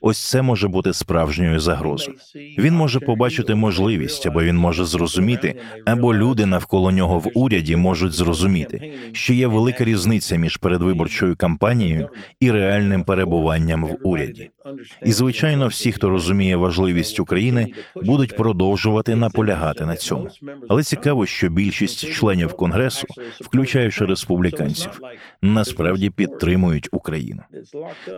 Ось 0.00 0.18
це 0.18 0.42
може 0.42 0.68
бути 0.68 0.92
справжньою 0.92 1.60
загрозою. 1.60 2.16
Він 2.58 2.74
може 2.74 3.00
побачити 3.00 3.54
можливість, 3.54 4.26
або 4.26 4.42
він 4.42 4.56
може 4.56 4.84
зрозуміти, 4.84 5.60
або 5.86 6.14
люди 6.14 6.46
навколо 6.46 6.90
нього 6.90 7.18
в 7.18 7.30
уряді 7.34 7.76
можуть 7.76 8.12
зрозуміти, 8.12 8.92
що 9.12 9.34
є 9.34 9.46
велика 9.46 9.84
різниця 9.84 10.36
між 10.36 10.56
передвиборчою 10.56 11.36
кампанією 11.36 12.08
і 12.40 12.50
реальним 12.50 13.04
перебуванням 13.04 13.84
в 13.84 13.96
уряді. 14.02 14.50
І 15.06 15.12
звичайно, 15.12 15.66
всі, 15.66 15.92
хто 15.92 16.10
розуміє 16.10 16.56
важливість 16.56 17.20
України, 17.20 17.72
будуть 17.96 18.36
продовжувати 18.36 19.16
наполягати 19.16 19.86
на 19.86 19.96
цьому. 19.96 20.28
Але 20.68 20.82
цікаво, 20.82 21.26
що 21.26 21.48
більшість 21.48 22.12
членів 22.12 22.56
конгресу, 22.56 23.06
включаючи 23.40 24.04
республіканців, 24.04 25.00
насправді 25.42 26.10
підтримують 26.10 26.88
Україну. 26.92 27.42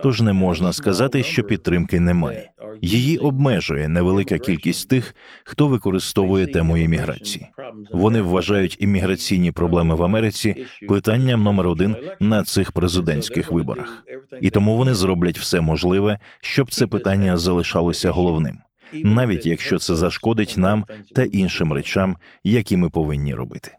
Тож 0.03 0.21
не 0.21 0.33
можна 0.33 0.73
сказати, 0.73 1.23
що 1.23 1.43
підтримки 1.73 1.99
немає. 1.99 2.49
Її 2.81 3.17
обмежує 3.17 3.87
невелика 3.87 4.37
кількість 4.37 4.89
тих, 4.89 5.15
хто 5.43 5.67
використовує 5.67 6.47
тему 6.47 6.77
імміграції. 6.77 7.47
Вони 7.91 8.21
вважають 8.21 8.77
імміграційні 8.79 9.51
проблеми 9.51 9.95
в 9.95 10.03
Америці 10.03 10.65
питанням 10.87 11.43
номер 11.43 11.67
один 11.67 11.95
на 12.19 12.43
цих 12.43 12.71
президентських 12.71 13.51
виборах, 13.51 14.03
і 14.41 14.49
тому 14.49 14.77
вони 14.77 14.93
зроблять 14.93 15.39
все 15.39 15.61
можливе, 15.61 16.19
щоб 16.41 16.71
це 16.71 16.87
питання 16.87 17.37
залишалося 17.37 18.11
головним, 18.11 18.57
навіть 18.93 19.45
якщо 19.45 19.79
це 19.79 19.95
зашкодить 19.95 20.55
нам 20.57 20.85
та 21.15 21.23
іншим 21.23 21.73
речам, 21.73 22.17
які 22.43 22.77
ми 22.77 22.89
повинні 22.89 23.35
робити. 23.35 23.71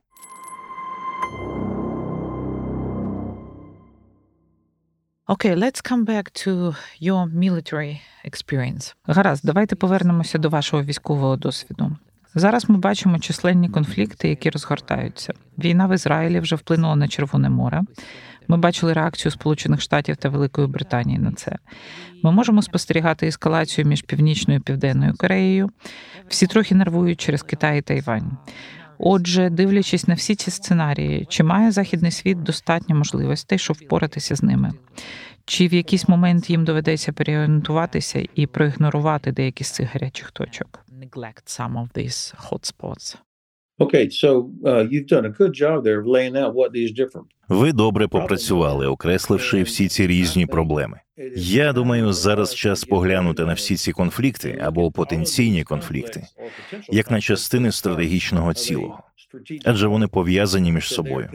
Okay, 5.26 5.54
let's 5.54 5.80
come 5.80 6.04
back 6.04 6.30
to 6.34 6.74
your 7.00 7.26
military 7.26 8.02
experience. 8.24 8.94
Гаразд, 9.06 9.40
давайте 9.44 9.76
повернемося 9.76 10.38
до 10.38 10.48
вашого 10.48 10.82
військового 10.82 11.36
досвіду. 11.36 11.96
Зараз 12.34 12.70
ми 12.70 12.78
бачимо 12.78 13.18
численні 13.18 13.68
конфлікти, 13.68 14.28
які 14.28 14.50
розгортаються. 14.50 15.32
Війна 15.58 15.86
в 15.86 15.94
Ізраїлі 15.94 16.40
вже 16.40 16.56
вплинула 16.56 16.96
на 16.96 17.08
Червоне 17.08 17.48
море. 17.48 17.82
Ми 18.48 18.56
бачили 18.56 18.92
реакцію 18.92 19.32
Сполучених 19.32 19.80
Штатів 19.80 20.16
та 20.16 20.28
Великої 20.28 20.66
Британії 20.66 21.18
на 21.18 21.32
це. 21.32 21.56
Ми 22.22 22.32
можемо 22.32 22.62
спостерігати 22.62 23.26
ескалацію 23.26 23.86
між 23.86 24.02
північною 24.02 24.60
і 24.60 24.62
південною 24.62 25.14
Кореєю. 25.16 25.70
Всі 26.28 26.46
трохи 26.46 26.74
нервують 26.74 27.20
через 27.20 27.42
Китай 27.42 27.78
і 27.78 27.82
Тайвань. 27.82 28.36
Отже, 29.06 29.50
дивлячись 29.50 30.08
на 30.08 30.14
всі 30.14 30.34
ці 30.34 30.50
сценарії, 30.50 31.26
чи 31.28 31.44
має 31.44 31.70
західний 31.70 32.10
світ 32.10 32.42
достатньо 32.42 32.96
можливостей, 32.96 33.58
щоб 33.58 33.76
впоратися 33.76 34.36
з 34.36 34.42
ними? 34.42 34.72
Чи 35.44 35.68
в 35.68 35.74
якийсь 35.74 36.08
момент 36.08 36.50
їм 36.50 36.64
доведеться 36.64 37.12
переорієнтуватися 37.12 38.26
і 38.34 38.46
проігнорувати 38.46 39.32
деякі 39.32 39.64
з 39.64 39.70
цих 39.70 39.92
гарячих 39.92 40.30
точок? 40.30 40.84
Okay, 43.78 44.08
so 44.08 44.52
uh, 44.64 44.84
you've 44.88 45.08
done 45.08 45.24
a 45.24 45.30
good 45.30 45.52
job 45.52 45.82
there 45.82 45.98
of 45.98 46.06
laying 46.06 46.36
out 46.36 46.54
what 46.54 46.72
these 46.72 46.92
different 46.92 47.26
Ви 47.48 47.72
добре 47.72 48.08
попрацювали, 48.08 48.86
окресливши 48.86 49.62
всі 49.62 49.88
ці 49.88 50.06
різні 50.06 50.46
проблеми. 50.46 51.00
Я 51.36 51.72
думаю, 51.72 52.12
зараз 52.12 52.54
час 52.54 52.84
поглянути 52.84 53.44
на 53.44 53.54
всі 53.54 53.76
ці 53.76 53.92
конфлікти 53.92 54.58
або 54.62 54.90
потенційні 54.90 55.64
конфлікти 55.64 56.22
як 56.88 57.10
на 57.10 57.20
частини 57.20 57.72
стратегічного 57.72 58.54
цілого, 58.54 59.02
адже 59.64 59.86
вони 59.86 60.08
пов'язані 60.08 60.72
між 60.72 60.88
собою. 60.88 61.30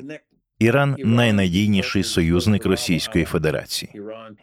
Іран 0.60 0.96
найнадійніший 1.00 2.04
союзник 2.04 2.66
Російської 2.66 3.26
Федерації. 3.26 3.92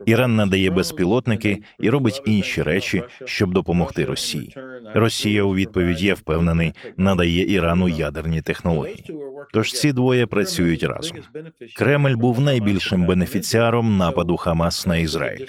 Іран 0.06 0.36
надає 0.36 0.70
безпілотники 0.70 1.62
і 1.80 1.90
робить 1.90 2.22
інші 2.26 2.62
речі, 2.62 3.02
щоб 3.24 3.52
допомогти 3.52 4.04
Росії. 4.04 4.54
Росія 4.94 5.42
у 5.42 5.54
відповідь 5.54 6.02
я 6.02 6.14
впевнений 6.14 6.72
надає 6.96 7.52
Ірану 7.52 7.88
ядерні 7.88 8.42
технології. 8.42 9.04
Тож 9.52 9.72
ці 9.72 9.92
двоє 9.92 10.26
працюють 10.26 10.82
разом. 10.82 11.18
Кремль 11.76 12.16
був 12.16 12.40
найбільшим 12.40 13.06
бенефіціаром 13.06 13.96
нападу 13.96 14.36
Хамас 14.36 14.86
на 14.86 14.96
Ізраїль, 14.96 15.46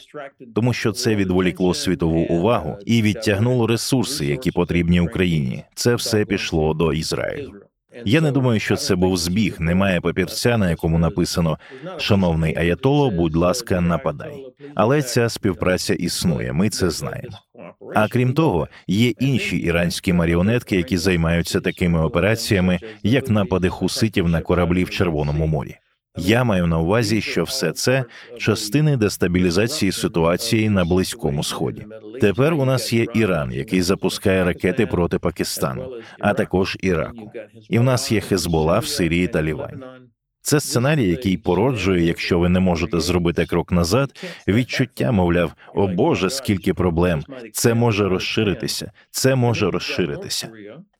тому 0.55 0.73
що 0.73 0.91
це 0.91 1.15
відволікло 1.15 1.73
світову 1.73 2.19
увагу 2.19 2.77
і 2.85 3.01
відтягнуло 3.01 3.67
ресурси, 3.67 4.25
які 4.25 4.51
потрібні 4.51 5.01
Україні. 5.01 5.63
Це 5.75 5.95
все 5.95 6.25
пішло 6.25 6.73
до 6.73 6.93
Ізраїлю. 6.93 7.66
Я 8.05 8.21
не 8.21 8.31
думаю, 8.31 8.59
що 8.59 8.75
це 8.75 8.95
був 8.95 9.17
збіг. 9.17 9.55
Немає 9.59 10.01
папірця, 10.01 10.57
на 10.57 10.69
якому 10.69 10.99
написано 10.99 11.57
Шановний 11.97 12.57
Аятоло, 12.57 13.11
будь 13.11 13.35
ласка, 13.35 13.81
нападай. 13.81 14.45
Але 14.75 15.01
ця 15.01 15.29
співпраця 15.29 15.93
існує. 15.93 16.53
Ми 16.53 16.69
це 16.69 16.89
знаємо. 16.89 17.37
А 17.95 18.07
крім 18.07 18.33
того, 18.33 18.67
є 18.87 19.09
інші 19.09 19.57
іранські 19.57 20.13
маріонетки, 20.13 20.75
які 20.75 20.97
займаються 20.97 21.59
такими 21.59 22.01
операціями, 22.01 22.79
як 23.03 23.29
напади 23.29 23.69
хуситів 23.69 24.27
на 24.27 24.41
кораблі 24.41 24.83
в 24.83 24.89
Червоному 24.89 25.47
морі. 25.47 25.75
Я 26.17 26.43
маю 26.43 26.67
на 26.67 26.79
увазі, 26.79 27.21
що 27.21 27.43
все 27.43 27.71
це 27.71 28.05
частини 28.37 28.97
дестабілізації 28.97 29.91
ситуації 29.91 30.69
на 30.69 30.85
близькому 30.85 31.43
сході. 31.43 31.85
Тепер 32.21 32.53
у 32.53 32.65
нас 32.65 32.93
є 32.93 33.07
Іран, 33.13 33.51
який 33.51 33.81
запускає 33.81 34.43
ракети 34.43 34.85
проти 34.85 35.19
Пакистану, 35.19 35.91
а 36.19 36.33
також 36.33 36.77
Іраку. 36.81 37.31
І 37.69 37.79
в 37.79 37.83
нас 37.83 38.11
є 38.11 38.21
Хезбола 38.21 38.79
в 38.79 38.85
Сирії 38.85 39.27
та 39.27 39.43
Лівані. 39.43 39.83
Це 40.47 40.59
сценарій, 40.59 41.09
який 41.09 41.37
породжує, 41.37 42.05
якщо 42.05 42.39
ви 42.39 42.49
не 42.49 42.59
можете 42.59 42.99
зробити 42.99 43.45
крок 43.45 43.71
назад, 43.71 44.25
відчуття, 44.47 45.11
мовляв, 45.11 45.53
о 45.75 45.87
Боже, 45.87 46.29
скільки 46.29 46.73
проблем! 46.73 47.23
Це 47.53 47.73
може 47.73 48.09
розширитися, 48.09 48.91
це 49.11 49.35
може 49.35 49.71
розширитися. 49.71 50.49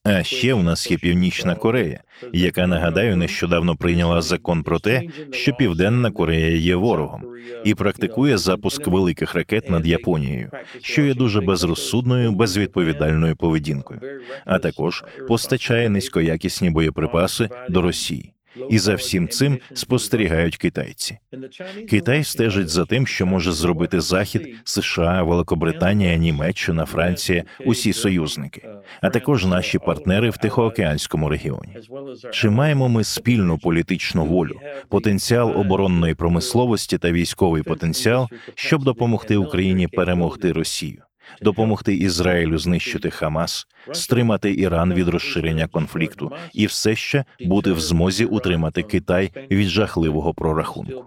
А 0.04 0.24
ще 0.24 0.54
у 0.54 0.64
нас 0.64 0.92
є 0.92 0.98
Північна 0.98 1.56
Корея, 1.56 2.02
яка 2.34 2.68
нагадаю 2.68 3.18
нещодавно 3.18 3.76
прийняла 3.76 4.22
закон 4.22 4.64
про 4.64 4.80
те, 4.80 5.02
що 5.32 5.54
Південна 5.54 6.12
Корея 6.12 6.58
є 6.58 6.76
ворогом 6.76 7.24
і 7.64 7.76
практикує 7.76 8.38
запуск 8.38 8.88
великих 8.88 9.36
ракет 9.36 9.70
над 9.70 9.88
Японією, 9.88 10.52
що 10.82 11.02
є 11.02 11.14
дуже 11.14 11.42
безрозсудною, 11.42 12.32
безвідповідальною 12.32 13.36
поведінкою, 13.36 14.00
а 14.46 14.60
також 14.60 15.04
постачає 15.28 15.90
низькоякісні 15.90 16.70
боєприпаси 16.70 17.50
до 17.70 17.82
Росії. 17.82 18.34
І 18.70 18.80
за 18.80 18.96
всім 18.96 19.28
цим 19.28 19.60
спостерігають 19.74 20.58
китайці. 20.58 21.18
Китай 21.90 22.24
стежить 22.24 22.70
за 22.70 22.86
тим, 22.86 23.08
що 23.08 23.26
може 23.26 23.52
зробити 23.52 24.02
Захід, 24.02 24.56
США, 24.64 25.24
Великобританія, 25.24 26.16
Німеччина, 26.16 26.86
Франція, 26.86 27.44
усі 27.66 27.94
союзники, 27.94 28.68
а 29.02 29.10
також 29.10 29.46
наші 29.46 29.80
партнери 29.80 30.30
в 30.30 30.38
Тихоокеанському 30.38 31.30
регіоні. 31.30 31.78
Чи 32.32 32.50
маємо 32.50 32.90
ми 32.90 33.04
спільну 33.04 33.58
політичну 33.58 34.26
волю, 34.26 34.60
потенціал 34.90 35.60
оборонної 35.60 36.16
промисловості 36.16 36.98
та 36.98 37.12
військовий 37.12 37.64
потенціал, 37.64 38.28
щоб 38.56 38.84
допомогти 38.84 39.38
Україні 39.38 39.88
перемогти 39.88 40.52
Росію? 40.52 41.07
Допомогти 41.42 41.96
Ізраїлю 41.96 42.58
знищити 42.58 43.10
Хамас, 43.10 43.68
стримати 43.92 44.54
Іран 44.54 44.94
від 44.94 45.08
розширення 45.08 45.68
конфлікту 45.68 46.32
і 46.54 46.66
все 46.66 46.96
ще 46.96 47.26
бути 47.40 47.72
в 47.72 47.80
змозі 47.80 48.26
утримати 48.26 48.84
Китай 48.84 49.32
від 49.52 49.68
жахливого 49.68 50.34
прорахунку. 50.34 51.06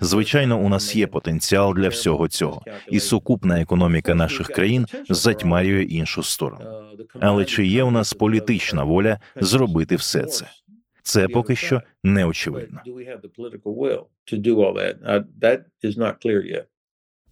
Звичайно, 0.00 0.58
у 0.58 0.68
нас 0.68 0.96
є 0.96 1.06
потенціал 1.06 1.74
для 1.74 1.88
всього 1.88 2.28
цього, 2.28 2.62
і 2.90 3.00
сукупна 3.00 3.60
економіка 3.60 4.14
наших 4.14 4.46
країн 4.46 4.86
затьмарює 5.08 5.82
іншу 5.82 6.22
сторону. 6.22 6.82
Але 7.20 7.44
чи 7.44 7.66
є 7.66 7.82
у 7.82 7.90
нас 7.90 8.12
політична 8.12 8.84
воля 8.84 9.20
зробити 9.36 9.96
все 9.96 10.24
це? 10.24 10.46
Це 11.02 11.28
поки 11.28 11.56
що 11.56 11.82
не 12.04 12.24
очевидно. 12.24 12.80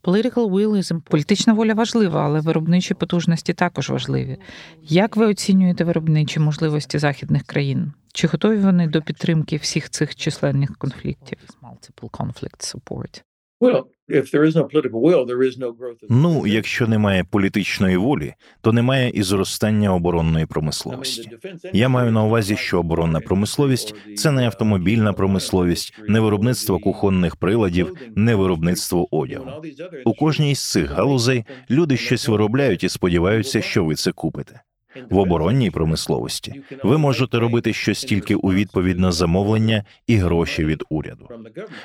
Political 0.05 0.51
will 0.51 1.01
політична 1.01 1.53
воля 1.53 1.75
важлива, 1.75 2.25
але 2.25 2.41
виробничі 2.41 2.95
потужності 2.95 3.53
також 3.53 3.91
важливі. 3.91 4.39
Як 4.83 5.17
ви 5.17 5.27
оцінюєте 5.27 5.85
виробничі 5.85 6.41
можливості 6.41 6.99
західних 6.99 7.43
країн? 7.43 7.93
Чи 8.13 8.27
готові 8.27 8.57
вони 8.57 8.89
до 8.89 9.03
підтримки 9.03 9.57
всіх 9.57 9.91
цих 9.91 10.17
численних 10.17 10.79
конфліктів? 10.79 11.39
Ну, 16.11 16.47
якщо 16.47 16.87
немає 16.87 17.25
політичної 17.25 17.97
волі, 17.97 18.35
то 18.61 18.73
немає 18.73 19.11
і 19.11 19.23
зростання 19.23 19.95
оборонної 19.95 20.47
промисловості. 20.47 21.31
Я 21.73 21.89
маю 21.89 22.13
на 22.13 22.25
увазі, 22.25 22.57
що 22.57 22.81
оборонна 22.81 23.21
промисловість 23.21 23.95
це 24.17 24.31
не 24.31 24.47
автомобільна 24.47 25.13
промисловість, 25.13 25.95
не 26.09 26.21
виробництво 26.21 26.79
кухонних 26.79 27.37
приладів, 27.37 27.95
не 28.17 28.35
виробництво 28.35 29.17
одягу. 29.17 29.51
У 30.05 30.15
кожній 30.15 30.55
з 30.55 30.71
цих 30.71 30.91
галузей 30.91 31.45
люди 31.71 31.97
щось 31.97 32.29
виробляють 32.29 32.85
і 32.85 32.89
сподіваються, 32.89 33.61
що 33.61 33.85
ви 33.85 33.95
це 33.95 34.13
купите 34.13 34.61
в 35.11 35.19
оборонній 35.19 35.71
промисловості. 35.71 36.63
Ви 36.83 36.99
можете 36.99 37.39
робити 37.39 37.73
щось 37.73 38.05
тільки 38.05 38.35
у 38.35 38.53
відповідь 38.53 38.99
на 38.99 39.13
замовлення 39.13 39.85
і 40.07 40.17
гроші 40.17 40.65
від 40.65 40.83
уряду. 40.91 41.29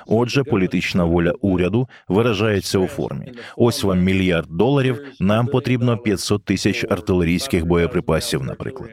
Отже, 0.08 0.43
політична 0.43 1.04
воля 1.04 1.34
уряду 1.41 1.88
виражається 2.08 2.80
у 2.80 2.88
формі: 2.88 3.32
ось 3.58 3.84
вам 3.84 4.00
мільярд 4.00 4.48
доларів. 4.50 5.02
Нам 5.19 5.48
потрібно 5.48 5.98
500 5.98 6.45
тисяч 6.45 6.86
артилерійських 6.89 7.65
боєприпасів. 7.65 8.43
Наприклад, 8.43 8.89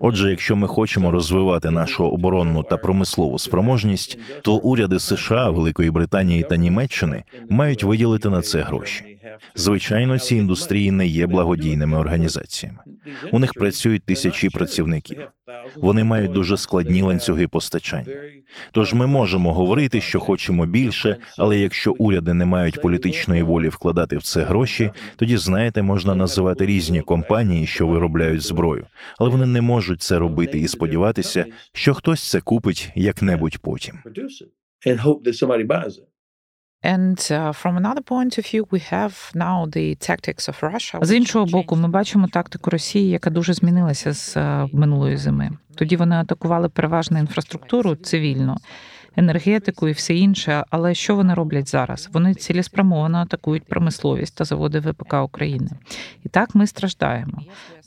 отже, 0.00 0.30
якщо 0.30 0.56
ми 0.56 0.68
хочемо 0.68 1.10
розвивати 1.10 1.70
нашу 1.70 2.04
оборонну 2.04 2.62
та 2.62 2.76
промислову 2.76 3.38
спроможність, 3.38 4.18
то 4.42 4.54
уряди 4.54 4.98
США, 4.98 5.50
Великої 5.50 5.90
Британії 5.90 6.46
та 6.48 6.56
Німеччини 6.56 7.24
мають 7.48 7.84
виділити 7.84 8.30
на 8.30 8.42
це 8.42 8.60
гроші. 8.60 9.11
Звичайно, 9.54 10.18
ці 10.18 10.36
індустрії 10.36 10.90
не 10.90 11.06
є 11.06 11.26
благодійними 11.26 11.98
організаціями. 11.98 12.78
У 13.32 13.38
них 13.38 13.54
працюють 13.54 14.04
тисячі 14.04 14.50
працівників. 14.50 15.18
Вони 15.76 16.04
мають 16.04 16.32
дуже 16.32 16.56
складні 16.56 17.02
ланцюги 17.02 17.48
постачання. 17.48 18.14
Тож 18.72 18.94
ми 18.94 19.06
можемо 19.06 19.54
говорити, 19.54 20.00
що 20.00 20.20
хочемо 20.20 20.66
більше, 20.66 21.16
але 21.38 21.58
якщо 21.58 21.92
уряди 21.92 22.34
не 22.34 22.44
мають 22.44 22.80
політичної 22.82 23.42
волі 23.42 23.68
вкладати 23.68 24.16
в 24.16 24.22
це 24.22 24.42
гроші, 24.42 24.90
тоді 25.16 25.36
знаєте, 25.36 25.82
можна 25.82 26.14
називати 26.14 26.66
різні 26.66 27.00
компанії, 27.00 27.66
що 27.66 27.86
виробляють 27.86 28.42
зброю, 28.42 28.86
але 29.18 29.30
вони 29.30 29.46
не 29.46 29.60
можуть 29.60 30.02
це 30.02 30.18
робити 30.18 30.58
і 30.58 30.68
сподіватися, 30.68 31.46
що 31.72 31.94
хтось 31.94 32.30
це 32.30 32.40
купить 32.40 32.92
як-небудь 32.94 33.58
потім. 33.58 33.98
And 34.84 34.98
uh, 37.30 37.52
from 37.52 37.76
another 37.76 38.02
point 38.02 38.38
of 38.38 38.44
view, 38.44 38.66
we 38.72 38.80
have 38.80 39.30
now 39.34 39.66
the 39.66 39.94
tactics 39.94 40.48
of 40.48 40.72
Russia. 40.72 41.04
З 41.04 41.12
іншого 41.16 41.46
боку, 41.46 41.76
ми 41.76 41.88
бачимо 41.88 42.28
тактику 42.28 42.70
Росії, 42.70 43.10
яка 43.10 43.30
дуже 43.30 43.52
змінилася 43.54 44.12
з 44.12 44.36
uh, 44.36 44.74
минулої 44.76 45.16
зими. 45.16 45.50
Тоді 45.74 45.96
вони 45.96 46.16
атакували 46.16 46.68
переважно 46.68 47.18
інфраструктуру 47.18 47.94
цивільну, 47.94 48.56
енергетику 49.16 49.88
і 49.88 49.92
все 49.92 50.14
інше. 50.14 50.64
Але 50.70 50.94
що 50.94 51.16
вони 51.16 51.34
роблять 51.34 51.68
зараз? 51.68 52.08
Вони 52.12 52.34
цілеспрямовано 52.34 53.18
атакують 53.18 53.64
промисловість 53.64 54.36
та 54.36 54.44
заводи 54.44 54.80
ВПК 54.80 55.14
України. 55.14 55.70
І 56.24 56.28
так 56.28 56.54
ми 56.54 56.66
страждаємо. 56.66 57.38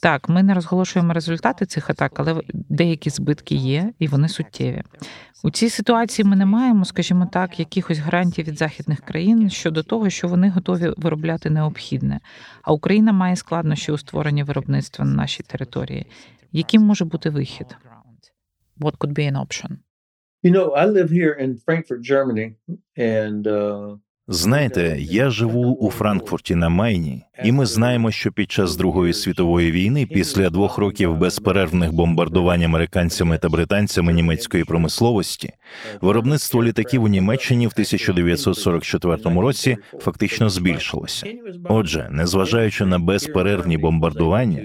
Так, 0.02 0.30
ми 0.30 0.44
не 0.44 0.54
розголошуємо 0.54 1.14
результати 1.14 1.66
цих 1.66 1.90
атак, 1.90 2.12
але 2.16 2.42
деякі 2.54 3.10
збитки 3.10 3.56
є, 3.56 3.94
і 4.00 4.08
вони 4.08 4.30
суттєві. 4.30 4.84
У 5.44 5.52
цій 5.52 5.70
ситуації 5.70 6.26
ми 6.26 6.36
не 6.36 6.46
маємо, 6.46 6.86
скажімо 6.86 7.30
так, 7.34 7.60
якихось 7.60 8.00
гарантій 8.00 8.44
від 8.44 8.58
західних 8.58 9.00
країн 9.00 9.50
щодо 9.50 9.84
того, 9.84 10.10
що 10.10 10.28
вони 10.28 10.50
готові 10.50 10.94
виробляти 10.98 11.50
необхідне. 11.50 12.20
А 12.64 12.74
Україна 12.74 13.12
має 13.14 13.36
складнощі 13.36 13.92
у 13.92 13.98
створенні 13.98 14.44
виробництва 14.44 15.06
на 15.06 15.14
нашій 15.14 15.44
території. 15.44 16.06
Яким 16.52 16.82
може 16.82 17.06
бути 17.06 17.30
вихід? 17.30 17.68
What 18.80 18.98
could 18.98 19.14
be 19.14 19.32
an 19.32 19.40
option? 19.40 19.78
You 20.46 20.52
know, 20.52 20.76
I 20.76 20.86
live 20.86 21.10
here 21.10 21.34
in 21.34 21.58
Frankfurt, 21.58 22.02
Germany, 22.04 22.48
and 22.96 23.48
uh, 23.48 23.98
Знаєте, 24.28 24.98
я 25.00 25.30
живу 25.30 25.74
у 25.74 25.92
Франкфурті 25.92 26.56
на 26.56 26.70
Майні, 26.70 27.24
і 27.44 27.52
ми 27.52 27.66
знаємо, 27.66 28.12
що 28.12 28.32
під 28.32 28.52
час 28.52 28.76
Другої 28.76 29.14
світової 29.14 29.72
війни, 29.72 30.06
після 30.06 30.50
двох 30.50 30.78
років 30.78 31.18
безперервних 31.18 31.94
бомбардувань 31.94 32.64
американцями 32.64 33.38
та 33.38 33.50
британцями 33.50 34.14
німецької 34.14 34.64
промисловості, 34.64 35.54
виробництво 36.02 36.64
літаків 36.64 37.04
у 37.04 37.08
Німеччині 37.08 37.68
в 37.68 37.72
1944 37.74 39.42
році 39.42 39.78
фактично 40.00 40.50
збільшилося. 40.50 41.28
Отже, 41.64 42.08
незважаючи 42.12 42.86
на 42.86 43.00
безперервні 43.00 43.78
бомбардування, 43.78 44.64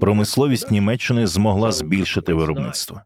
промисловість 0.00 0.70
Німеччини 0.70 1.26
змогла 1.26 1.72
збільшити 1.72 2.34
виробництво. 2.34 3.00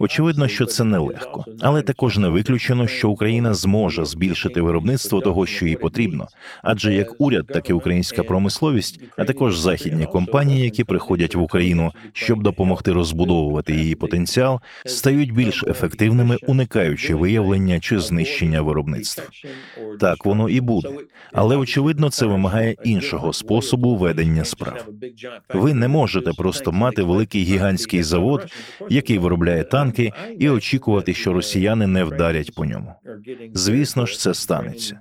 Очевидно, 0.00 0.48
що 0.48 0.66
це 0.66 0.84
нелегко, 0.84 1.44
але 1.60 1.82
також 1.82 2.18
не 2.18 2.28
виключено, 2.28 2.86
що 2.86 3.10
Україна 3.10 3.54
зможе 3.54 4.04
збільшити 4.04 4.60
виробництво 4.60 5.20
того, 5.20 5.46
що 5.46 5.66
їй 5.66 5.76
потрібно, 5.76 6.28
адже 6.62 6.94
як 6.94 7.20
уряд, 7.20 7.46
так 7.46 7.70
і 7.70 7.72
українська 7.72 8.22
промисловість, 8.22 9.00
а 9.16 9.24
також 9.24 9.58
західні 9.58 10.06
компанії, 10.06 10.64
які 10.64 10.84
приходять 10.84 11.34
в 11.34 11.40
Україну, 11.40 11.92
щоб 12.12 12.42
допомогти 12.42 12.92
розбудовувати 12.92 13.74
її 13.74 13.94
потенціал, 13.94 14.60
стають 14.86 15.32
більш 15.32 15.64
ефективними, 15.68 16.36
уникаючи 16.46 17.14
виявлення 17.14 17.80
чи 17.80 18.00
знищення 18.00 18.62
виробництва. 18.62 19.24
Так 20.00 20.24
воно 20.24 20.48
і 20.48 20.60
буде, 20.60 20.88
але 21.32 21.56
очевидно, 21.56 22.10
це 22.10 22.26
вимагає 22.26 22.76
іншого 22.84 23.32
способу 23.32 23.96
ведення 23.96 24.44
справ. 24.44 24.86
Ви 25.54 25.74
не 25.74 25.88
можете 25.88 26.32
просто 26.32 26.72
мати 26.72 27.02
великий 27.02 27.42
гігантський 27.42 28.02
завод, 28.02 28.52
який 28.90 29.18
виробляє 29.18 29.53
виробляє 29.54 29.64
танки, 29.64 30.12
і 30.38 30.48
очікувати, 30.48 31.14
що 31.14 31.32
росіяни 31.32 31.86
не 31.86 32.04
вдарять 32.04 32.54
по 32.54 32.64
ньому. 32.64 32.94
Звісно 33.54 34.06
ж, 34.06 34.18
це 34.18 34.34
станеться. 34.34 35.00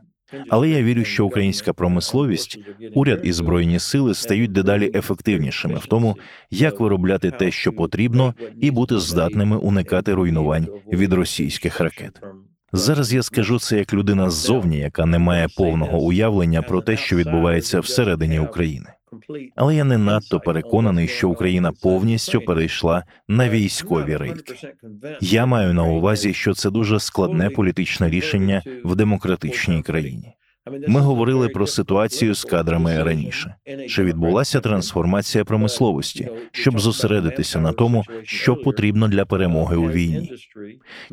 Але 0.50 0.70
я 0.70 0.84
вірю, 0.84 1.04
що 1.04 1.26
українська 1.26 1.74
промисловість, 1.74 2.60
уряд 2.94 3.20
і 3.24 3.32
збройні 3.32 3.80
сили 3.80 4.14
стають 4.14 4.52
дедалі 4.52 4.92
ефективнішими 4.96 5.76
в 5.76 5.86
тому, 5.86 6.18
як 6.52 6.80
виробляти 6.80 7.32
те, 7.32 7.52
що 7.52 7.74
потрібно, 7.74 8.34
і 8.62 8.72
бути 8.72 9.00
здатними 9.00 9.58
уникати 9.58 10.14
руйнувань 10.14 10.68
від 10.94 11.14
російських 11.14 11.80
ракет. 11.80 12.22
Зараз 12.74 13.14
я 13.14 13.24
скажу 13.24 13.60
це 13.60 13.78
як 13.78 13.94
людина 13.94 14.30
ззовні, 14.30 14.78
яка 14.78 15.06
не 15.06 15.20
має 15.20 15.48
повного 15.58 16.00
уявлення 16.00 16.62
про 16.62 16.82
те, 16.82 16.98
що 16.98 17.16
відбувається 17.16 17.80
всередині 17.80 18.40
України. 18.40 18.90
Але 19.56 19.76
я 19.76 19.84
не 19.84 19.98
надто 19.98 20.40
переконаний, 20.40 21.08
що 21.08 21.30
Україна 21.30 21.72
повністю 21.82 22.42
перейшла 22.42 23.04
на 23.28 23.50
військові 23.50 24.18
рейки. 24.18 24.74
Я 25.22 25.46
маю 25.46 25.74
на 25.74 25.84
увазі, 25.84 26.34
що 26.34 26.54
це 26.54 26.70
дуже 26.70 27.00
складне 27.00 27.50
політичне 27.50 28.10
рішення 28.10 28.64
в 28.84 28.96
демократичній 28.96 29.84
країні. 29.84 30.34
Ми 30.88 31.00
говорили 31.00 31.50
про 31.50 31.68
ситуацію 31.68 32.34
з 32.34 32.44
кадрами 32.44 33.04
раніше. 33.04 33.56
Чи 33.90 34.04
відбулася 34.04 34.60
трансформація 34.60 35.44
промисловості, 35.44 36.30
щоб 36.52 36.80
зосередитися 36.80 37.60
на 37.60 37.72
тому, 37.72 38.04
що 38.24 38.56
потрібно 38.56 39.08
для 39.08 39.26
перемоги 39.26 39.76
у 39.76 39.90
війні? 39.92 40.32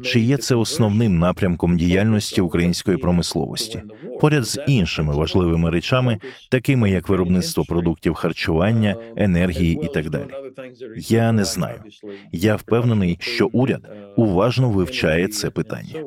Чи 0.02 0.20
є 0.20 0.36
це 0.36 0.54
основним 0.54 1.18
напрямком 1.18 1.76
діяльності 1.76 2.40
української 2.40 2.96
промисловості, 2.96 3.82
поряд 4.20 4.44
з 4.44 4.60
іншими 4.66 5.14
важливими 5.14 5.70
речами, 5.70 6.18
такими 6.50 6.90
як 6.90 7.08
виробництво 7.08 7.64
продуктів 7.64 8.14
харчування, 8.14 8.96
енергії 9.16 9.80
і 9.82 9.88
так 9.94 10.10
далі? 10.10 10.30
Я 10.96 11.32
не 11.32 11.44
знаю. 11.44 11.82
Я 12.32 12.56
впевнений, 12.56 13.18
що 13.20 13.48
уряд 13.52 13.88
уважно 14.16 14.70
вивчає 14.70 15.28
це 15.28 15.50
питання. 15.50 16.04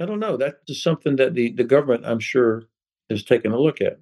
I 0.00 0.06
don't 0.06 0.20
know. 0.20 0.36
That's 0.36 0.82
something 0.82 1.16
that 1.16 1.34
the, 1.34 1.52
the 1.52 1.64
government, 1.64 2.04
I'm 2.04 2.20
sure, 2.20 2.64
is 3.08 3.22
taking 3.24 3.52
a 3.52 3.58
look 3.58 3.80
at. 3.80 3.98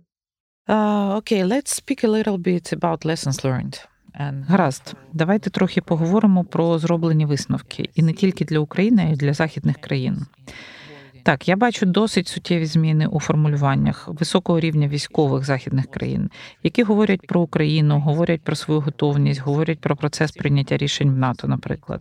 Uh, 0.69 1.17
okay, 1.19 1.45
let's 1.45 1.75
speak 1.75 2.05
a 2.05 2.09
little 2.09 2.39
bit 2.39 2.73
about 2.73 3.05
lessons 3.05 3.45
learned. 3.45 3.81
And... 4.15 4.45
Гаразд, 4.47 4.95
давайте 5.13 5.51
трохи 5.51 5.81
поговоримо 5.81 6.45
про 6.45 6.79
зроблені 6.79 7.27
висновки, 7.27 7.89
і 7.95 8.03
не 8.03 8.13
тільки 8.13 8.45
для 8.45 8.59
України, 8.59 9.07
а 9.09 9.13
й 9.13 9.17
для 9.17 9.33
західних 9.33 9.77
країн. 9.79 10.27
Так, 11.25 11.49
я 11.49 11.57
бачу 11.57 11.87
досить 11.87 12.29
суттєві 12.29 12.67
зміни 12.67 13.07
у 13.07 13.21
формулюваннях 13.21 14.09
високого 14.09 14.61
рівня 14.61 14.89
військових 14.89 15.45
західних 15.45 15.87
країн, 15.87 16.31
які 16.63 16.83
говорять 16.83 17.27
про 17.27 17.41
Україну, 17.41 18.01
говорять 18.01 18.43
про 18.43 18.57
свою 18.57 18.81
готовність, 18.81 19.41
говорять 19.41 19.81
про 19.81 19.97
процес 19.97 20.33
прийняття 20.33 20.77
рішень 20.77 21.11
в 21.11 21.17
НАТО, 21.17 21.49
наприклад. 21.49 22.01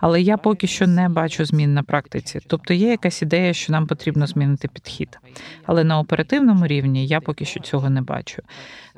Але 0.00 0.20
я 0.20 0.36
поки 0.36 0.66
що 0.66 0.86
не 0.86 1.08
бачу 1.08 1.44
змін 1.44 1.74
на 1.74 1.82
практиці. 1.82 2.40
Тобто 2.46 2.74
є 2.74 2.90
якась 2.90 3.22
ідея, 3.22 3.52
що 3.52 3.72
нам 3.72 3.86
потрібно 3.86 4.26
змінити 4.26 4.68
підхід. 4.68 5.18
Але 5.66 5.84
на 5.84 5.98
оперативному 5.98 6.66
рівні 6.66 7.06
я 7.06 7.20
поки 7.20 7.44
що 7.44 7.60
цього 7.60 7.90
не 7.90 8.02
бачу. 8.02 8.42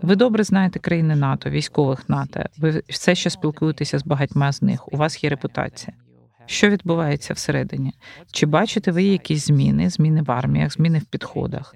Ви 0.03 0.17
добре 0.17 0.45
знаєте 0.45 0.79
країни 0.79 1.17
НАТО, 1.17 1.51
військових 1.51 2.09
НАТО. 2.09 2.41
Ви 2.59 2.83
все 2.89 3.15
ще 3.15 3.31
спілкуєтеся 3.31 3.99
з 3.99 4.05
багатьма 4.05 4.53
з 4.53 4.63
них. 4.63 4.93
У 4.93 4.97
вас 4.97 5.25
є 5.25 5.31
репутація. 5.31 5.97
Що 6.47 6.69
відбувається 6.69 7.35
всередині? 7.35 7.93
Чи 8.33 8.47
бачите 8.47 8.91
ви 8.91 9.03
якісь 9.03 9.47
зміни, 9.47 9.91
зміни 9.91 10.23
в 10.23 10.31
арміях, 10.31 10.73
зміни 10.73 10.99
в 10.99 11.05
підходах? 11.05 11.75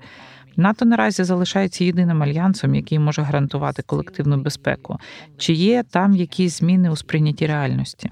НАТО 0.57 0.85
наразі 0.85 1.25
залишається 1.25 1.85
єдиним 1.85 2.23
альянсом, 2.23 2.75
який 2.75 2.99
може 2.99 3.23
гарантувати 3.23 3.83
колективну 3.83 4.37
безпеку. 4.37 4.99
Чи 5.37 5.53
є 5.53 5.83
там 5.91 6.17
якісь 6.17 6.59
зміни 6.59 6.91
у 6.91 6.97
сприйнятті 6.97 7.47
реальності, 7.47 8.11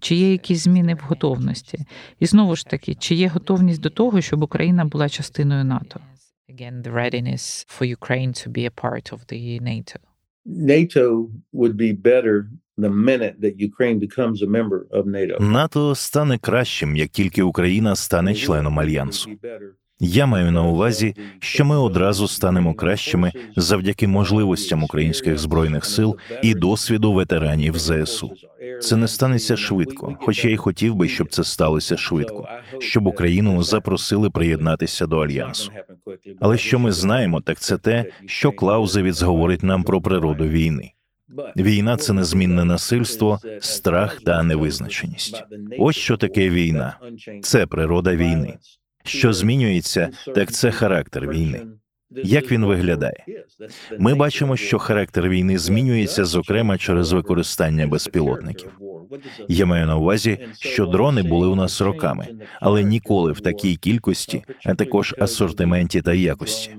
чи 0.00 0.14
є 0.14 0.32
якісь 0.32 0.64
зміни 0.64 0.94
в 0.94 1.00
готовності? 1.08 1.78
І 2.20 2.26
знову 2.26 2.56
ж 2.56 2.66
таки, 2.66 2.94
чи 2.94 3.14
є 3.14 3.28
готовність 3.28 3.80
до 3.80 3.90
того, 3.90 4.20
щоб 4.20 4.42
Україна 4.42 4.84
була 4.84 5.08
частиною 5.08 5.64
НАТО? 5.64 6.00
NATO 10.46 11.28
would 11.52 11.76
be 11.76 11.92
better 11.92 12.46
the 12.76 12.90
minute 12.90 13.40
that 13.40 13.58
Ukraine 13.58 13.98
becomes 13.98 14.42
a 14.42 14.46
member 14.46 14.86
of 14.90 15.06
NATO. 15.06 15.40
НАТО 15.40 15.94
стане 15.94 16.38
кращим, 16.38 16.96
як 16.96 17.08
тільки 17.08 17.42
Україна 17.42 17.96
стане 17.96 18.34
членом 18.34 18.78
альянсу. 18.80 19.30
Я 20.00 20.26
маю 20.26 20.52
на 20.52 20.62
увазі, 20.62 21.14
що 21.40 21.64
ми 21.64 21.76
одразу 21.78 22.28
станемо 22.28 22.74
кращими 22.74 23.32
завдяки 23.56 24.08
можливостям 24.08 24.84
українських 24.84 25.38
збройних 25.38 25.84
сил 25.84 26.16
і 26.42 26.54
досвіду 26.54 27.12
ветеранів 27.12 27.78
ЗСУ. 27.78 28.30
Це 28.80 28.96
не 28.96 29.08
станеться 29.08 29.56
швидко, 29.56 30.16
хоч 30.20 30.44
я 30.44 30.50
й 30.50 30.56
хотів 30.56 30.94
би, 30.94 31.08
щоб 31.08 31.28
це 31.28 31.44
сталося 31.44 31.96
швидко, 31.96 32.48
щоб 32.78 33.06
Україну 33.06 33.62
запросили 33.62 34.30
приєднатися 34.30 35.06
до 35.06 35.18
альянсу. 35.18 35.72
Але 36.40 36.58
що 36.58 36.78
ми 36.78 36.92
знаємо, 36.92 37.40
так 37.40 37.60
це 37.60 37.78
те, 37.78 38.04
що 38.26 38.52
Клаузевіц 38.52 39.22
говорить 39.22 39.62
нам 39.62 39.82
про 39.82 40.00
природу 40.00 40.44
війни. 40.48 40.90
Війна 41.56 41.96
це 41.96 42.12
незмінне 42.12 42.64
насильство, 42.64 43.40
страх 43.60 44.20
та 44.20 44.42
невизначеність. 44.42 45.44
Ось 45.78 45.96
що 45.96 46.16
таке 46.16 46.50
війна, 46.50 46.98
це 47.42 47.66
природа 47.66 48.16
війни. 48.16 48.58
Що 49.04 49.32
змінюється, 49.32 50.08
так 50.34 50.52
це 50.52 50.70
характер 50.70 51.28
війни. 51.28 51.62
Як 52.10 52.52
він 52.52 52.64
виглядає? 52.64 53.24
Ми 53.98 54.14
бачимо, 54.14 54.56
що 54.56 54.78
характер 54.78 55.28
війни 55.28 55.58
змінюється, 55.58 56.24
зокрема 56.24 56.78
через 56.78 57.12
використання 57.12 57.86
безпілотників. 57.86 58.70
Я 59.48 59.66
маю 59.66 59.86
на 59.86 59.96
увазі, 59.96 60.38
що 60.58 60.86
дрони 60.86 61.22
були 61.22 61.48
у 61.48 61.54
нас 61.54 61.80
роками, 61.80 62.28
але 62.60 62.82
ніколи 62.82 63.32
в 63.32 63.40
такій 63.40 63.76
кількості, 63.76 64.42
а 64.66 64.74
також 64.74 65.14
асортименті 65.18 66.02
та 66.02 66.14
якості. 66.14 66.70